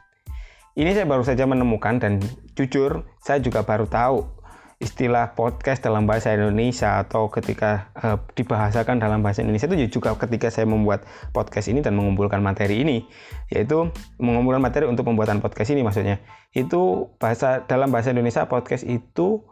Ini 0.79 0.95
saya 0.95 1.05
baru 1.05 1.27
saja 1.27 1.45
menemukan 1.45 1.99
dan 1.99 2.23
jujur 2.55 3.05
saya 3.21 3.43
juga 3.43 3.67
baru 3.67 3.85
tahu 3.91 4.25
istilah 4.79 5.35
podcast 5.39 5.83
dalam 5.83 6.07
bahasa 6.11 6.35
Indonesia 6.35 7.03
atau 7.03 7.31
ketika 7.31 7.91
uh, 7.99 8.19
dibahasakan 8.35 8.99
dalam 8.99 9.23
bahasa 9.23 9.43
Indonesia 9.43 9.71
itu 9.71 9.99
juga 9.99 10.15
ketika 10.19 10.51
saya 10.51 10.67
membuat 10.67 11.07
podcast 11.31 11.71
ini 11.71 11.83
dan 11.83 11.95
mengumpulkan 11.95 12.43
materi 12.43 12.83
ini 12.83 13.07
yaitu 13.51 13.91
mengumpulkan 14.19 14.63
materi 14.63 14.87
untuk 14.87 15.07
pembuatan 15.11 15.43
podcast 15.43 15.75
ini 15.75 15.83
maksudnya. 15.83 16.23
Itu 16.55 17.11
bahasa 17.19 17.67
dalam 17.67 17.91
bahasa 17.91 18.15
Indonesia 18.15 18.47
podcast 18.47 18.87
itu 18.87 19.43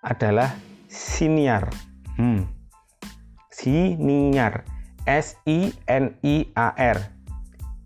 adalah 0.00 0.56
siniar. 0.88 1.68
Hmm. 2.16 2.55
Siniar. 3.56 4.68
S 5.08 5.40
I 5.48 5.72
N 5.88 6.18
I 6.20 6.52
A 6.52 6.76
R. 6.76 6.98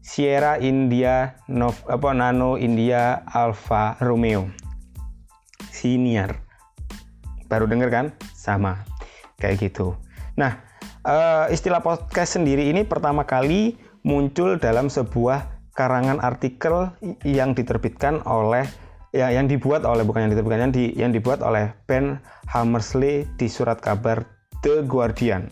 Sierra 0.02 0.58
India 0.58 1.38
Nov, 1.46 1.78
apa 1.86 2.10
Nano 2.10 2.58
India 2.58 3.22
Alpha 3.30 3.94
Romeo. 4.02 4.50
Senior 5.70 6.50
baru 7.50 7.66
denger 7.66 7.90
kan? 7.90 8.06
Sama. 8.32 8.86
Kayak 9.42 9.68
gitu. 9.68 9.98
Nah 10.38 10.62
uh, 11.02 11.50
istilah 11.50 11.82
podcast 11.82 12.38
sendiri 12.38 12.70
ini 12.70 12.86
pertama 12.86 13.26
kali 13.26 13.74
muncul 14.06 14.56
dalam 14.56 14.86
sebuah 14.86 15.50
karangan 15.74 16.22
artikel 16.22 16.94
yang 17.26 17.52
diterbitkan 17.52 18.22
oleh 18.24 18.64
ya 19.10 19.34
yang 19.34 19.50
dibuat 19.50 19.82
oleh 19.82 20.06
bukan 20.06 20.30
yang 20.30 20.32
diterbitkan 20.32 20.70
yang, 20.70 20.72
di, 20.72 20.84
yang 20.94 21.10
dibuat 21.10 21.42
oleh 21.42 21.74
Ben 21.90 22.22
Hammersley 22.46 23.26
di 23.36 23.50
surat 23.50 23.82
kabar 23.82 24.22
The 24.62 24.86
Guardian 24.86 25.50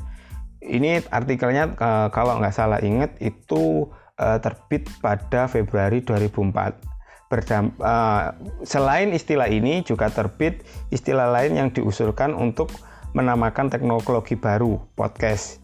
ini 0.62 0.99
artikelnya 1.09 1.79
uh, 1.79 2.09
kalau 2.11 2.38
nggak 2.42 2.55
salah 2.55 2.83
ingat 2.83 3.14
itu 3.23 3.87
uh, 4.18 4.38
terbit 4.42 4.90
pada 4.99 5.47
Februari 5.47 6.03
2004. 6.03 6.99
Berdam, 7.29 7.77
uh, 7.85 8.33
selain 8.64 9.12
istilah 9.12 9.53
ini 9.53 9.85
juga 9.85 10.09
terbit 10.09 10.64
istilah 10.88 11.29
lain 11.29 11.61
yang 11.61 11.68
diusulkan 11.68 12.33
untuk 12.33 12.73
menamakan 13.12 13.68
teknologi 13.68 14.33
baru 14.33 14.81
podcast 14.97 15.61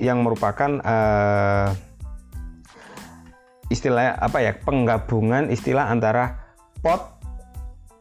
yang 0.00 0.24
merupakan 0.24 0.80
uh, 0.80 1.76
istilah 3.68 4.16
apa 4.16 4.38
ya 4.42 4.52
penggabungan 4.64 5.48
istilah 5.52 5.88
antara 5.88 6.40
pod 6.80 7.00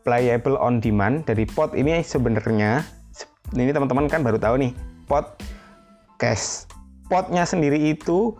playable 0.04 0.60
on 0.60 0.84
demand 0.84 1.24
dari 1.24 1.48
pod 1.48 1.72
ini 1.76 2.04
sebenarnya 2.04 2.84
ini 3.56 3.72
teman-teman 3.72 4.12
kan 4.12 4.26
baru 4.26 4.40
tahu 4.40 4.60
nih 4.60 4.72
podcast 6.14 6.70
podnya 7.10 7.42
sendiri 7.42 7.90
itu 7.90 8.38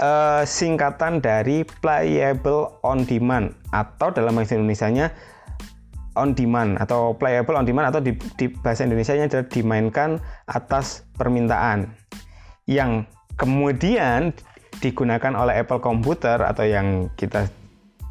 uh, 0.00 0.40
singkatan 0.48 1.20
dari 1.20 1.68
playable 1.84 2.80
on 2.80 3.04
demand 3.04 3.52
atau 3.76 4.08
dalam 4.08 4.32
bahasa 4.32 4.56
Indonesia-nya 4.56 5.12
on 6.16 6.32
demand 6.32 6.80
atau 6.80 7.12
playable 7.12 7.60
on 7.60 7.68
demand 7.68 7.92
atau 7.92 8.00
di, 8.00 8.16
di 8.40 8.48
bahasa 8.48 8.88
Indonesia-nya 8.88 9.28
dimainkan 9.52 10.16
atas 10.48 11.04
permintaan. 11.20 11.92
Yang 12.64 13.04
kemudian 13.36 14.32
digunakan 14.80 15.36
oleh 15.36 15.60
Apple 15.60 15.84
Computer 15.84 16.40
atau 16.40 16.64
yang 16.64 17.12
kita 17.20 17.52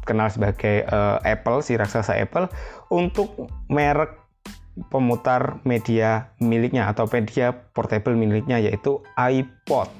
kenal 0.06 0.30
sebagai 0.30 0.86
uh, 0.86 1.18
Apple 1.26 1.66
si 1.66 1.74
raksasa 1.74 2.14
Apple 2.14 2.46
untuk 2.94 3.50
merek 3.66 4.29
pemutar 4.88 5.60
media 5.68 6.32
miliknya 6.40 6.88
atau 6.88 7.04
media 7.10 7.52
portable 7.76 8.16
miliknya 8.16 8.56
yaitu 8.56 9.04
iPod. 9.18 9.92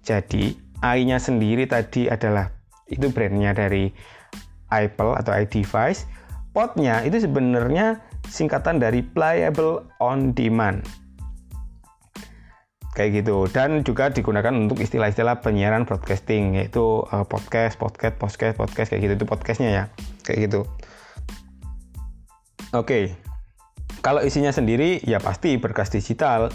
Jadi 0.00 0.56
i-nya 0.80 1.20
sendiri 1.20 1.68
tadi 1.68 2.08
adalah 2.08 2.48
itu 2.88 3.08
brandnya 3.12 3.52
dari 3.52 3.92
Apple 4.72 5.16
atau 5.16 5.32
iDevice. 5.32 6.08
Podnya 6.54 7.02
itu 7.02 7.18
sebenarnya 7.18 7.98
singkatan 8.30 8.78
dari 8.78 9.02
Playable 9.02 9.84
on 9.98 10.32
Demand. 10.32 10.80
Kayak 12.94 13.26
gitu 13.26 13.50
dan 13.50 13.82
juga 13.82 14.06
digunakan 14.14 14.54
untuk 14.54 14.78
istilah-istilah 14.78 15.42
penyiaran 15.42 15.82
broadcasting 15.82 16.54
yaitu 16.54 17.02
uh, 17.10 17.26
podcast, 17.26 17.74
podcast, 17.74 18.14
podcast, 18.22 18.54
podcast 18.54 18.94
kayak 18.94 19.10
gitu 19.10 19.14
itu 19.18 19.26
podcastnya 19.26 19.70
ya 19.74 19.84
kayak 20.22 20.46
gitu. 20.46 20.62
Oke, 22.70 23.14
okay. 23.14 23.23
Kalau 24.04 24.20
isinya 24.20 24.52
sendiri 24.52 25.00
ya 25.08 25.16
pasti 25.16 25.56
berkas 25.56 25.88
digital, 25.88 26.52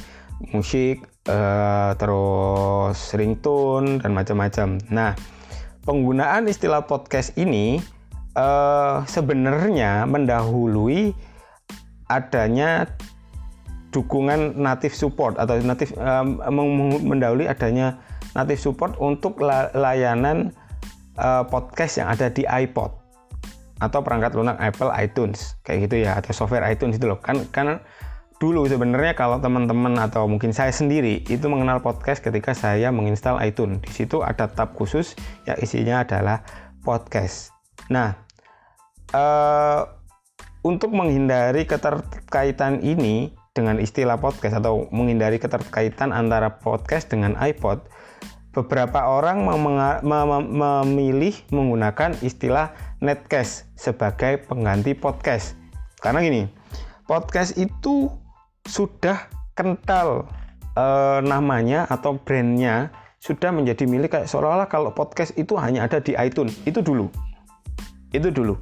musik, 0.53 1.01
uh, 1.25 1.97
terus 1.97 3.09
ringtone 3.17 3.97
dan 4.05 4.13
macam-macam. 4.13 4.77
Nah, 4.93 5.17
penggunaan 5.81 6.45
istilah 6.45 6.85
podcast 6.85 7.33
ini 7.41 7.81
uh, 8.37 9.01
sebenarnya 9.09 10.05
mendahului 10.05 11.17
adanya 12.13 12.85
dukungan 13.89 14.53
native 14.53 14.93
support 14.93 15.33
atau 15.41 15.57
native 15.57 15.97
um, 15.97 16.37
mendahului 17.01 17.49
adanya 17.49 17.97
native 18.37 18.61
support 18.61 18.93
untuk 19.01 19.41
layanan 19.73 20.53
uh, 21.17 21.41
podcast 21.49 21.97
yang 21.97 22.13
ada 22.13 22.29
di 22.29 22.45
iPod 22.45 22.98
atau 23.79 24.03
perangkat 24.03 24.35
lunak 24.35 24.59
Apple 24.59 24.91
iTunes 24.99 25.55
kayak 25.63 25.87
gitu 25.89 26.03
ya 26.03 26.19
atau 26.19 26.35
software 26.35 26.67
iTunes 26.67 26.99
itu 26.99 27.07
loh 27.07 27.19
kan 27.19 27.47
kan 27.55 27.79
dulu 28.39 28.63
sebenarnya 28.71 29.19
kalau 29.19 29.43
teman-teman 29.43 29.99
atau 29.99 30.23
mungkin 30.23 30.55
saya 30.55 30.71
sendiri 30.71 31.27
itu 31.27 31.45
mengenal 31.51 31.83
podcast 31.83 32.23
ketika 32.23 32.55
saya 32.55 32.87
menginstal 32.87 33.35
iTunes. 33.43 33.83
Di 33.83 33.91
situ 33.91 34.23
ada 34.23 34.47
tab 34.47 34.79
khusus 34.79 35.19
yang 35.43 35.59
isinya 35.59 36.07
adalah 36.07 36.47
podcast. 36.79 37.51
Nah, 37.91 38.15
uh, 39.11 39.83
untuk 40.63 40.95
menghindari 40.95 41.67
keterkaitan 41.67 42.79
ini 42.79 43.35
dengan 43.51 43.75
istilah 43.75 44.15
podcast 44.15 44.63
atau 44.63 44.87
menghindari 44.95 45.35
keterkaitan 45.35 46.15
antara 46.15 46.63
podcast 46.63 47.11
dengan 47.11 47.35
iPod, 47.43 47.83
beberapa 48.49 49.05
orang 49.05 49.45
memilih 50.49 51.35
menggunakan 51.53 52.17
istilah 52.25 52.73
netcast 52.99 53.69
sebagai 53.77 54.41
pengganti 54.49 54.97
podcast. 54.97 55.53
Karena 56.01 56.23
gini, 56.25 56.49
podcast 57.05 57.55
itu 57.59 58.09
sudah 58.65 59.29
kental 59.53 60.25
uh, 60.73 61.19
namanya 61.21 61.85
atau 61.89 62.17
brandnya 62.17 62.89
sudah 63.19 63.51
menjadi 63.51 63.83
milik 63.83 64.15
kayak 64.15 64.31
seolah-olah 64.31 64.71
kalau 64.71 64.95
podcast 64.95 65.35
itu 65.35 65.59
hanya 65.59 65.85
ada 65.85 65.99
di 65.99 66.15
iTunes. 66.15 66.55
Itu 66.63 66.79
dulu. 66.81 67.11
Itu 68.09 68.33
dulu 68.33 68.57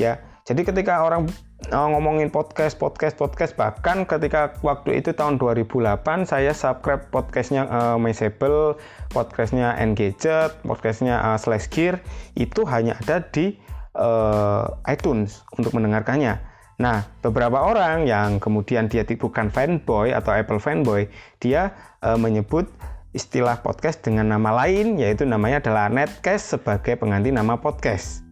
ya. 0.00 0.22
Jadi 0.48 0.64
ketika 0.64 1.04
orang 1.04 1.28
uh, 1.66 1.88
ngomongin 1.90 2.30
podcast, 2.30 2.78
podcast, 2.78 3.18
podcast, 3.18 3.58
bahkan 3.58 4.06
ketika 4.06 4.54
waktu 4.62 5.02
itu 5.02 5.10
tahun 5.10 5.42
2008 5.42 6.30
saya 6.30 6.54
subscribe 6.54 7.10
podcastnya 7.10 7.66
uh, 7.66 7.98
Mesable, 7.98 8.78
podcastnya 9.10 9.74
Engadget, 9.76 10.54
podcastnya 10.62 11.18
uh, 11.18 11.38
Slash 11.38 11.66
Gear 11.68 11.98
itu 12.38 12.62
hanya 12.70 12.94
ada 13.02 13.26
di 13.26 13.58
uh, 13.98 14.70
iTunes 14.86 15.42
untuk 15.58 15.74
mendengarkannya. 15.74 16.38
Nah, 16.78 17.10
beberapa 17.26 17.58
orang 17.58 18.06
yang 18.06 18.38
kemudian 18.38 18.86
dia 18.86 19.02
bukan 19.02 19.50
fanboy 19.50 20.14
atau 20.14 20.30
Apple 20.30 20.62
fanboy, 20.62 21.10
dia 21.42 21.74
uh, 22.06 22.14
menyebut 22.14 22.70
istilah 23.10 23.58
podcast 23.66 23.98
dengan 24.06 24.30
nama 24.30 24.54
lain, 24.62 24.94
yaitu 24.94 25.26
namanya 25.26 25.58
adalah 25.58 25.90
netcast 25.90 26.54
sebagai 26.54 26.94
pengganti 26.94 27.34
nama 27.34 27.58
podcast. 27.58 28.22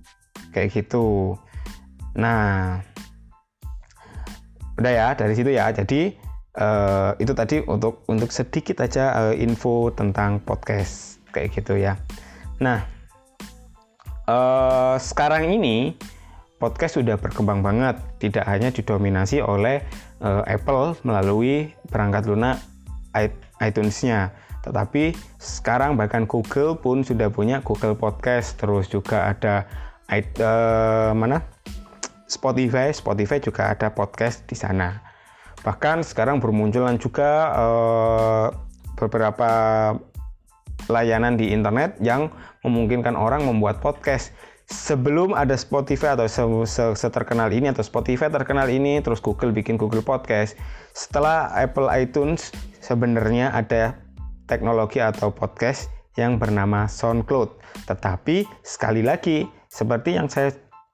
Kayak 0.55 0.79
gitu. 0.79 1.35
Nah, 2.15 2.81
udah 4.77 4.93
ya 4.93 5.09
dari 5.17 5.33
situ 5.37 5.51
ya. 5.53 5.73
Jadi 5.73 6.17
uh, 6.61 7.12
itu 7.21 7.33
tadi 7.33 7.61
untuk 7.65 8.05
untuk 8.09 8.33
sedikit 8.33 8.85
aja 8.85 9.12
uh, 9.17 9.35
info 9.37 9.93
tentang 9.93 10.41
podcast 10.45 11.21
kayak 11.33 11.53
gitu 11.57 11.77
ya. 11.77 12.01
Nah, 12.61 12.85
uh, 14.29 14.97
sekarang 14.97 15.53
ini 15.53 15.97
podcast 16.57 16.97
sudah 16.97 17.21
berkembang 17.21 17.61
banget, 17.61 18.01
tidak 18.17 18.49
hanya 18.49 18.73
didominasi 18.73 19.45
oleh 19.45 19.85
uh, 20.25 20.41
Apple 20.49 20.97
melalui 21.05 21.77
perangkat 21.93 22.25
lunak 22.25 22.57
iTunes-nya, 23.61 24.33
tetapi 24.65 25.17
sekarang 25.41 25.97
bahkan 25.97 26.25
Google 26.29 26.77
pun 26.77 27.01
sudah 27.05 27.33
punya 27.33 27.61
Google 27.65 27.97
Podcast, 27.97 28.61
terus 28.61 28.89
juga 28.89 29.33
ada 29.33 29.65
uh, 30.41 31.12
mana 31.17 31.56
Spotify, 32.27 32.91
Spotify 32.91 33.39
juga 33.39 33.71
ada 33.71 33.91
podcast 33.95 34.43
di 34.51 34.59
sana. 34.59 35.03
Bahkan 35.62 36.03
sekarang 36.07 36.39
bermunculan 36.39 36.99
juga 36.99 37.55
uh, 37.55 38.47
beberapa 38.99 39.51
layanan 40.87 41.35
di 41.35 41.51
internet 41.51 41.99
yang 41.99 42.31
memungkinkan 42.62 43.15
orang 43.19 43.47
membuat 43.47 43.83
podcast. 43.83 44.31
Sebelum 44.67 45.31
ada 45.31 45.55
Spotify 45.55 46.19
atau 46.19 46.27
seterkenal 46.99 47.55
ini 47.55 47.71
atau 47.71 47.87
Spotify 47.87 48.27
terkenal 48.27 48.67
ini, 48.67 48.99
terus 48.99 49.23
Google 49.23 49.55
bikin 49.55 49.79
Google 49.79 50.03
Podcast. 50.03 50.59
Setelah 50.91 51.55
Apple 51.55 51.87
iTunes, 51.95 52.51
sebenarnya 52.83 53.55
ada 53.55 53.95
teknologi 54.51 54.99
atau 54.99 55.31
podcast 55.31 55.87
yang 56.19 56.43
bernama 56.43 56.91
SoundCloud. 56.91 57.62
Tetapi 57.87 58.43
sekali 58.67 59.07
lagi, 59.07 59.47
seperti 59.71 60.19
yang 60.19 60.27
saya 60.27 60.51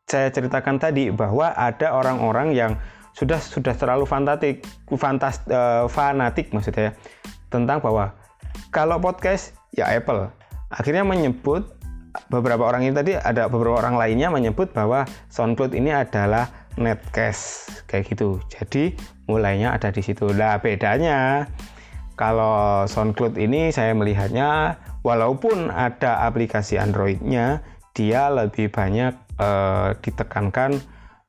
saya 0.06 0.28
ceritakan 0.28 0.76
tadi 0.82 1.08
bahwa 1.12 1.54
ada 1.54 1.94
orang-orang 1.94 2.52
yang 2.52 2.72
sudah 3.12 3.38
sudah 3.38 3.76
terlalu 3.76 4.08
fantatik, 4.08 4.64
fantas, 4.96 5.44
uh, 5.52 5.84
fanatik 5.88 6.48
maksudnya 6.56 6.96
tentang 7.52 7.84
bahwa 7.84 8.16
kalau 8.72 8.96
podcast 8.96 9.52
ya 9.76 9.88
Apple 9.92 10.32
akhirnya 10.72 11.04
menyebut 11.04 11.76
beberapa 12.28 12.64
orang 12.64 12.88
ini 12.88 12.92
tadi 12.92 13.12
ada 13.16 13.48
beberapa 13.48 13.80
orang 13.80 13.96
lainnya 13.96 14.28
menyebut 14.32 14.72
bahwa 14.72 15.04
SoundCloud 15.32 15.72
ini 15.76 15.92
adalah 15.92 16.48
netcast 16.76 17.68
kayak 17.88 18.12
gitu. 18.12 18.40
Jadi 18.48 18.96
mulainya 19.28 19.76
ada 19.76 19.92
di 19.92 20.00
situ. 20.04 20.28
Nah 20.32 20.60
bedanya 20.60 21.48
kalau 22.16 22.84
SoundCloud 22.88 23.40
ini 23.40 23.72
saya 23.72 23.96
melihatnya 23.96 24.76
walaupun 25.04 25.72
ada 25.72 26.24
aplikasi 26.24 26.76
Androidnya 26.76 27.64
dia 27.92 28.32
lebih 28.32 28.72
banyak 28.72 29.12
uh, 29.38 29.96
ditekankan 30.00 30.80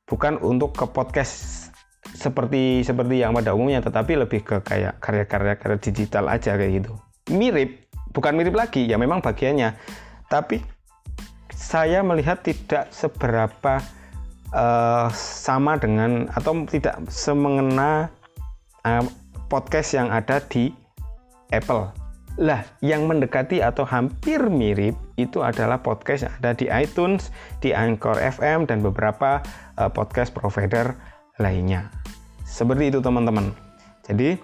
bukan 0.04 0.36
untuk 0.44 0.76
ke 0.76 0.84
podcast 0.90 1.68
seperti 2.14 2.84
seperti 2.84 3.24
yang 3.24 3.32
pada 3.32 3.56
umumnya 3.56 3.80
tetapi 3.80 4.20
lebih 4.20 4.44
ke 4.44 4.56
kayak 4.62 5.00
karya-karya 5.00 5.54
karya 5.56 5.78
digital 5.80 6.28
aja 6.28 6.54
kayak 6.54 6.84
gitu. 6.84 6.92
Mirip 7.32 7.88
bukan 8.12 8.36
mirip 8.36 8.54
lagi 8.54 8.84
ya 8.84 9.00
memang 9.00 9.24
bagiannya. 9.24 9.74
Tapi 10.28 10.60
saya 11.54 12.04
melihat 12.04 12.44
tidak 12.44 12.92
seberapa 12.92 13.80
uh, 14.52 15.08
sama 15.14 15.80
dengan 15.80 16.28
atau 16.32 16.66
tidak 16.68 17.00
semengena 17.08 18.12
uh, 18.84 19.04
podcast 19.48 19.96
yang 19.96 20.12
ada 20.12 20.38
di 20.44 20.70
Apple 21.50 22.03
lah, 22.34 22.66
yang 22.82 23.06
mendekati 23.06 23.62
atau 23.62 23.86
hampir 23.86 24.42
mirip 24.50 24.98
itu 25.14 25.38
adalah 25.46 25.78
podcast 25.78 26.26
yang 26.26 26.34
ada 26.42 26.50
di 26.58 26.66
iTunes, 26.66 27.30
di 27.62 27.70
Anchor 27.70 28.18
FM, 28.18 28.66
dan 28.66 28.82
beberapa 28.82 29.38
uh, 29.78 29.86
podcast 29.86 30.34
provider 30.34 30.98
lainnya. 31.38 31.94
Seperti 32.42 32.90
itu 32.90 32.98
teman-teman. 32.98 33.54
Jadi 34.02 34.34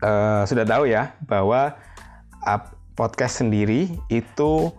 uh, 0.00 0.48
sudah 0.48 0.64
tahu 0.64 0.88
ya 0.88 1.12
bahwa 1.28 1.76
uh, 2.48 2.62
podcast 2.96 3.44
sendiri 3.44 3.92
itu 4.08 4.72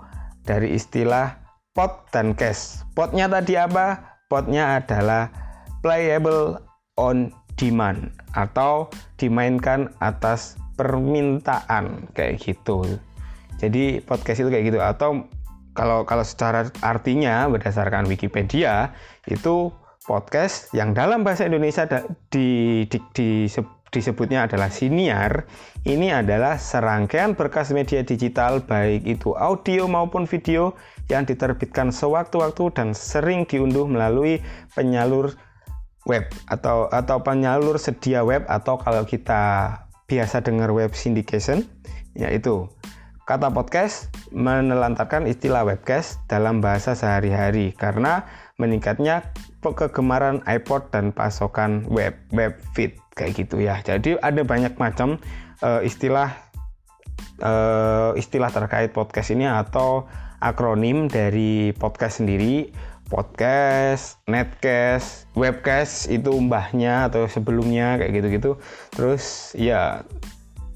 dari 0.46 0.74
istilah 0.74 1.38
pod 1.78 2.10
dan 2.10 2.34
cast. 2.34 2.90
Podnya 2.98 3.30
tadi 3.30 3.54
apa? 3.54 4.18
Podnya 4.34 4.82
adalah 4.82 5.30
playable 5.86 6.58
on 6.98 7.30
demand 7.54 8.10
atau 8.34 8.90
dimainkan 9.22 9.94
atas 10.02 10.58
permintaan 10.76 12.12
kayak 12.12 12.40
gitu. 12.44 12.84
Jadi 13.60 14.04
podcast 14.04 14.44
itu 14.44 14.50
kayak 14.52 14.66
gitu 14.68 14.80
atau 14.84 15.28
kalau 15.76 16.08
kalau 16.08 16.24
secara 16.24 16.68
artinya 16.84 17.48
berdasarkan 17.52 18.08
Wikipedia 18.08 18.96
itu 19.28 19.72
podcast 20.08 20.72
yang 20.72 20.94
dalam 20.94 21.26
bahasa 21.26 21.50
Indonesia 21.50 21.84
di, 22.30 22.84
di, 22.88 22.98
di, 23.12 23.50
disebutnya 23.90 24.46
adalah 24.46 24.68
siniar. 24.68 25.48
Ini 25.86 26.26
adalah 26.26 26.58
serangkaian 26.60 27.38
berkas 27.38 27.72
media 27.72 28.02
digital 28.04 28.60
baik 28.64 29.08
itu 29.08 29.32
audio 29.38 29.88
maupun 29.88 30.28
video 30.28 30.76
yang 31.08 31.24
diterbitkan 31.24 31.94
sewaktu-waktu 31.94 32.74
dan 32.74 32.92
sering 32.92 33.46
diunduh 33.46 33.86
melalui 33.86 34.42
penyalur 34.74 35.38
web 36.10 36.26
atau 36.50 36.90
atau 36.90 37.18
penyalur 37.22 37.78
sedia 37.82 38.22
web 38.22 38.46
atau 38.50 38.78
kalau 38.78 39.06
kita 39.06 39.74
biasa 40.06 40.46
dengar 40.46 40.70
web 40.70 40.94
syndication, 40.94 41.66
yaitu 42.14 42.70
kata 43.26 43.50
podcast 43.50 44.14
menelantarkan 44.30 45.26
istilah 45.26 45.66
webcast 45.66 46.22
dalam 46.30 46.62
bahasa 46.62 46.94
sehari-hari 46.94 47.74
karena 47.74 48.22
meningkatnya 48.62 49.34
kegemaran 49.66 50.46
iPod 50.46 50.94
dan 50.94 51.10
pasokan 51.10 51.82
web 51.90 52.14
web 52.30 52.54
feed 52.78 52.94
kayak 53.18 53.34
gitu 53.34 53.58
ya. 53.66 53.82
Jadi 53.82 54.22
ada 54.22 54.46
banyak 54.46 54.78
macam 54.78 55.18
uh, 55.66 55.82
istilah 55.82 56.38
uh, 57.42 58.14
istilah 58.14 58.54
terkait 58.54 58.94
podcast 58.94 59.34
ini 59.34 59.50
atau 59.50 60.06
akronim 60.38 61.10
dari 61.10 61.74
podcast 61.74 62.22
sendiri 62.22 62.70
podcast, 63.08 64.18
netcast, 64.26 65.30
webcast 65.38 66.10
itu 66.10 66.34
mbahnya 66.42 67.10
atau 67.10 67.30
sebelumnya 67.30 68.02
kayak 68.02 68.12
gitu-gitu. 68.22 68.52
Terus 68.94 69.54
ya 69.54 70.02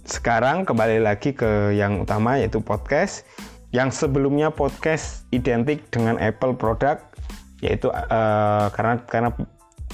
sekarang 0.05 0.65
kembali 0.65 1.01
lagi 1.01 1.33
ke 1.33 1.73
yang 1.73 2.01
utama 2.01 2.37
yaitu 2.37 2.61
podcast. 2.61 3.25
Yang 3.69 4.01
sebelumnya 4.01 4.49
podcast 4.49 5.29
identik 5.29 5.85
dengan 5.93 6.17
Apple 6.17 6.57
produk 6.57 6.97
yaitu 7.61 7.93
uh, 7.93 8.71
karena 8.73 8.97
karena 9.05 9.29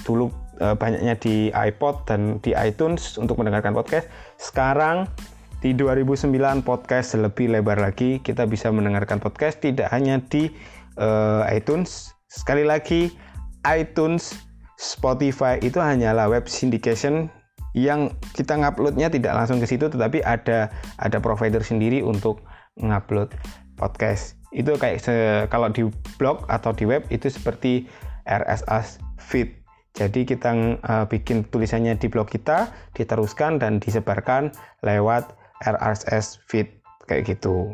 dulu 0.08 0.32
uh, 0.64 0.76
banyaknya 0.80 1.20
di 1.20 1.52
iPod 1.52 2.08
dan 2.08 2.40
di 2.40 2.56
iTunes 2.56 3.20
untuk 3.20 3.36
mendengarkan 3.36 3.76
podcast. 3.76 4.08
Sekarang 4.40 5.12
di 5.60 5.76
2009 5.76 6.32
podcast 6.64 7.18
lebih 7.20 7.52
lebar 7.52 7.82
lagi 7.82 8.24
kita 8.24 8.46
bisa 8.48 8.72
mendengarkan 8.72 9.20
podcast 9.20 9.60
tidak 9.60 9.90
hanya 9.92 10.22
di 10.24 10.52
uh, 10.96 11.44
iTunes 11.52 12.15
Sekali 12.36 12.68
lagi, 12.68 13.16
iTunes, 13.64 14.36
Spotify 14.76 15.56
itu 15.64 15.80
hanyalah 15.80 16.28
web 16.28 16.52
syndication 16.52 17.32
yang 17.72 18.12
kita 18.36 18.60
nguploadnya 18.60 19.08
tidak 19.08 19.36
langsung 19.36 19.64
ke 19.64 19.68
situ, 19.68 19.88
tetapi 19.88 20.20
ada 20.24 20.68
ada 21.00 21.18
provider 21.24 21.64
sendiri 21.64 22.04
untuk 22.04 22.44
ngupload 22.76 23.32
podcast. 23.80 24.36
Itu 24.52 24.76
kayak 24.76 25.00
se, 25.00 25.16
kalau 25.48 25.72
di 25.72 25.88
blog 26.20 26.44
atau 26.52 26.76
di 26.76 26.84
web 26.84 27.08
itu 27.08 27.32
seperti 27.32 27.88
RSS 28.28 29.00
feed. 29.20 29.56
Jadi 29.96 30.28
kita 30.28 30.52
uh, 30.84 31.08
bikin 31.08 31.48
tulisannya 31.48 31.96
di 31.96 32.12
blog 32.12 32.28
kita, 32.28 32.68
diteruskan 33.00 33.64
dan 33.64 33.80
disebarkan 33.80 34.52
lewat 34.84 35.40
RSS 35.64 36.44
feed 36.52 36.68
kayak 37.08 37.32
gitu. 37.32 37.72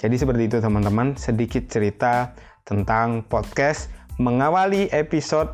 Jadi 0.00 0.16
seperti 0.16 0.48
itu 0.48 0.64
teman-teman, 0.64 1.12
sedikit 1.20 1.68
cerita 1.68 2.32
tentang 2.64 3.24
podcast 3.28 3.92
mengawali 4.18 4.90
episode 4.90 5.50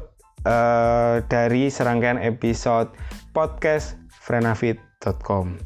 uh, 0.49 1.21
dari 1.29 1.69
serangkaian 1.69 2.21
episode 2.21 2.93
podcast 3.37 3.97
frenafit.com. 4.25 5.57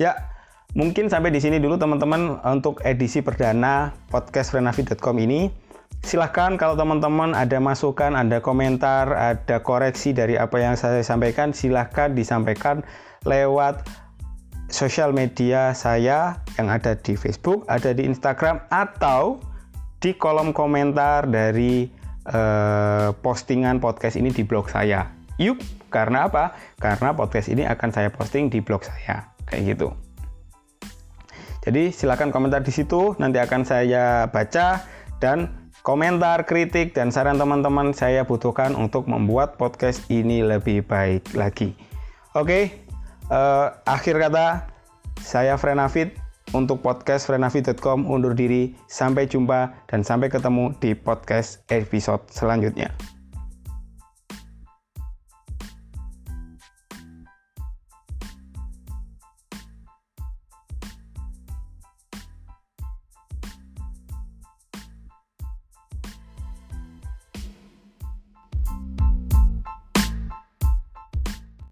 Ya, 0.00 0.32
Mungkin 0.72 1.12
sampai 1.12 1.28
di 1.28 1.36
sini 1.36 1.60
dulu 1.60 1.76
teman-teman 1.76 2.40
untuk 2.48 2.80
edisi 2.80 3.20
perdana 3.20 3.92
podcast 4.08 4.56
frenavi.com 4.56 5.20
ini. 5.20 5.52
Silahkan 6.00 6.56
kalau 6.56 6.80
teman-teman 6.80 7.36
ada 7.36 7.60
masukan, 7.60 8.16
ada 8.16 8.40
komentar, 8.40 9.12
ada 9.12 9.60
koreksi 9.60 10.16
dari 10.16 10.40
apa 10.40 10.56
yang 10.64 10.72
saya 10.72 11.04
sampaikan, 11.04 11.52
silahkan 11.52 12.16
disampaikan 12.16 12.80
lewat 13.28 13.84
sosial 14.72 15.12
media 15.12 15.76
saya 15.76 16.40
yang 16.56 16.72
ada 16.72 16.96
di 16.96 17.14
Facebook, 17.14 17.68
ada 17.68 17.92
di 17.92 18.08
Instagram, 18.08 18.64
atau 18.72 19.38
di 20.00 20.16
kolom 20.16 20.50
komentar 20.50 21.28
dari 21.28 21.86
eh, 22.26 23.08
postingan 23.22 23.78
podcast 23.78 24.18
ini 24.18 24.32
di 24.32 24.42
blog 24.42 24.72
saya. 24.72 25.06
Yuk, 25.36 25.60
karena 25.92 26.26
apa? 26.26 26.56
Karena 26.80 27.12
podcast 27.12 27.52
ini 27.52 27.68
akan 27.68 27.92
saya 27.92 28.08
posting 28.08 28.48
di 28.48 28.64
blog 28.64 28.82
saya, 28.82 29.30
kayak 29.46 29.76
gitu. 29.76 29.88
Jadi 31.62 31.94
silakan 31.94 32.34
komentar 32.34 32.66
di 32.66 32.74
situ, 32.74 33.14
nanti 33.22 33.38
akan 33.38 33.62
saya 33.62 34.26
baca 34.26 34.82
dan 35.22 35.70
komentar, 35.86 36.42
kritik, 36.42 36.90
dan 36.90 37.14
saran 37.14 37.38
teman-teman 37.38 37.94
saya 37.94 38.26
butuhkan 38.26 38.74
untuk 38.74 39.06
membuat 39.06 39.54
podcast 39.62 40.02
ini 40.10 40.42
lebih 40.42 40.82
baik 40.82 41.38
lagi. 41.38 41.78
Oke, 42.34 42.81
uh, 43.32 43.72
akhir 43.88 44.20
kata 44.20 44.68
saya 45.24 45.56
Frenafit 45.56 46.12
untuk 46.52 46.84
podcast 46.84 47.24
frenafit.com 47.26 48.04
undur 48.04 48.36
diri. 48.36 48.76
Sampai 48.86 49.24
jumpa 49.24 49.72
dan 49.88 50.04
sampai 50.04 50.28
ketemu 50.28 50.76
di 50.78 50.92
podcast 50.92 51.64
episode 51.72 52.28
selanjutnya. 52.28 52.92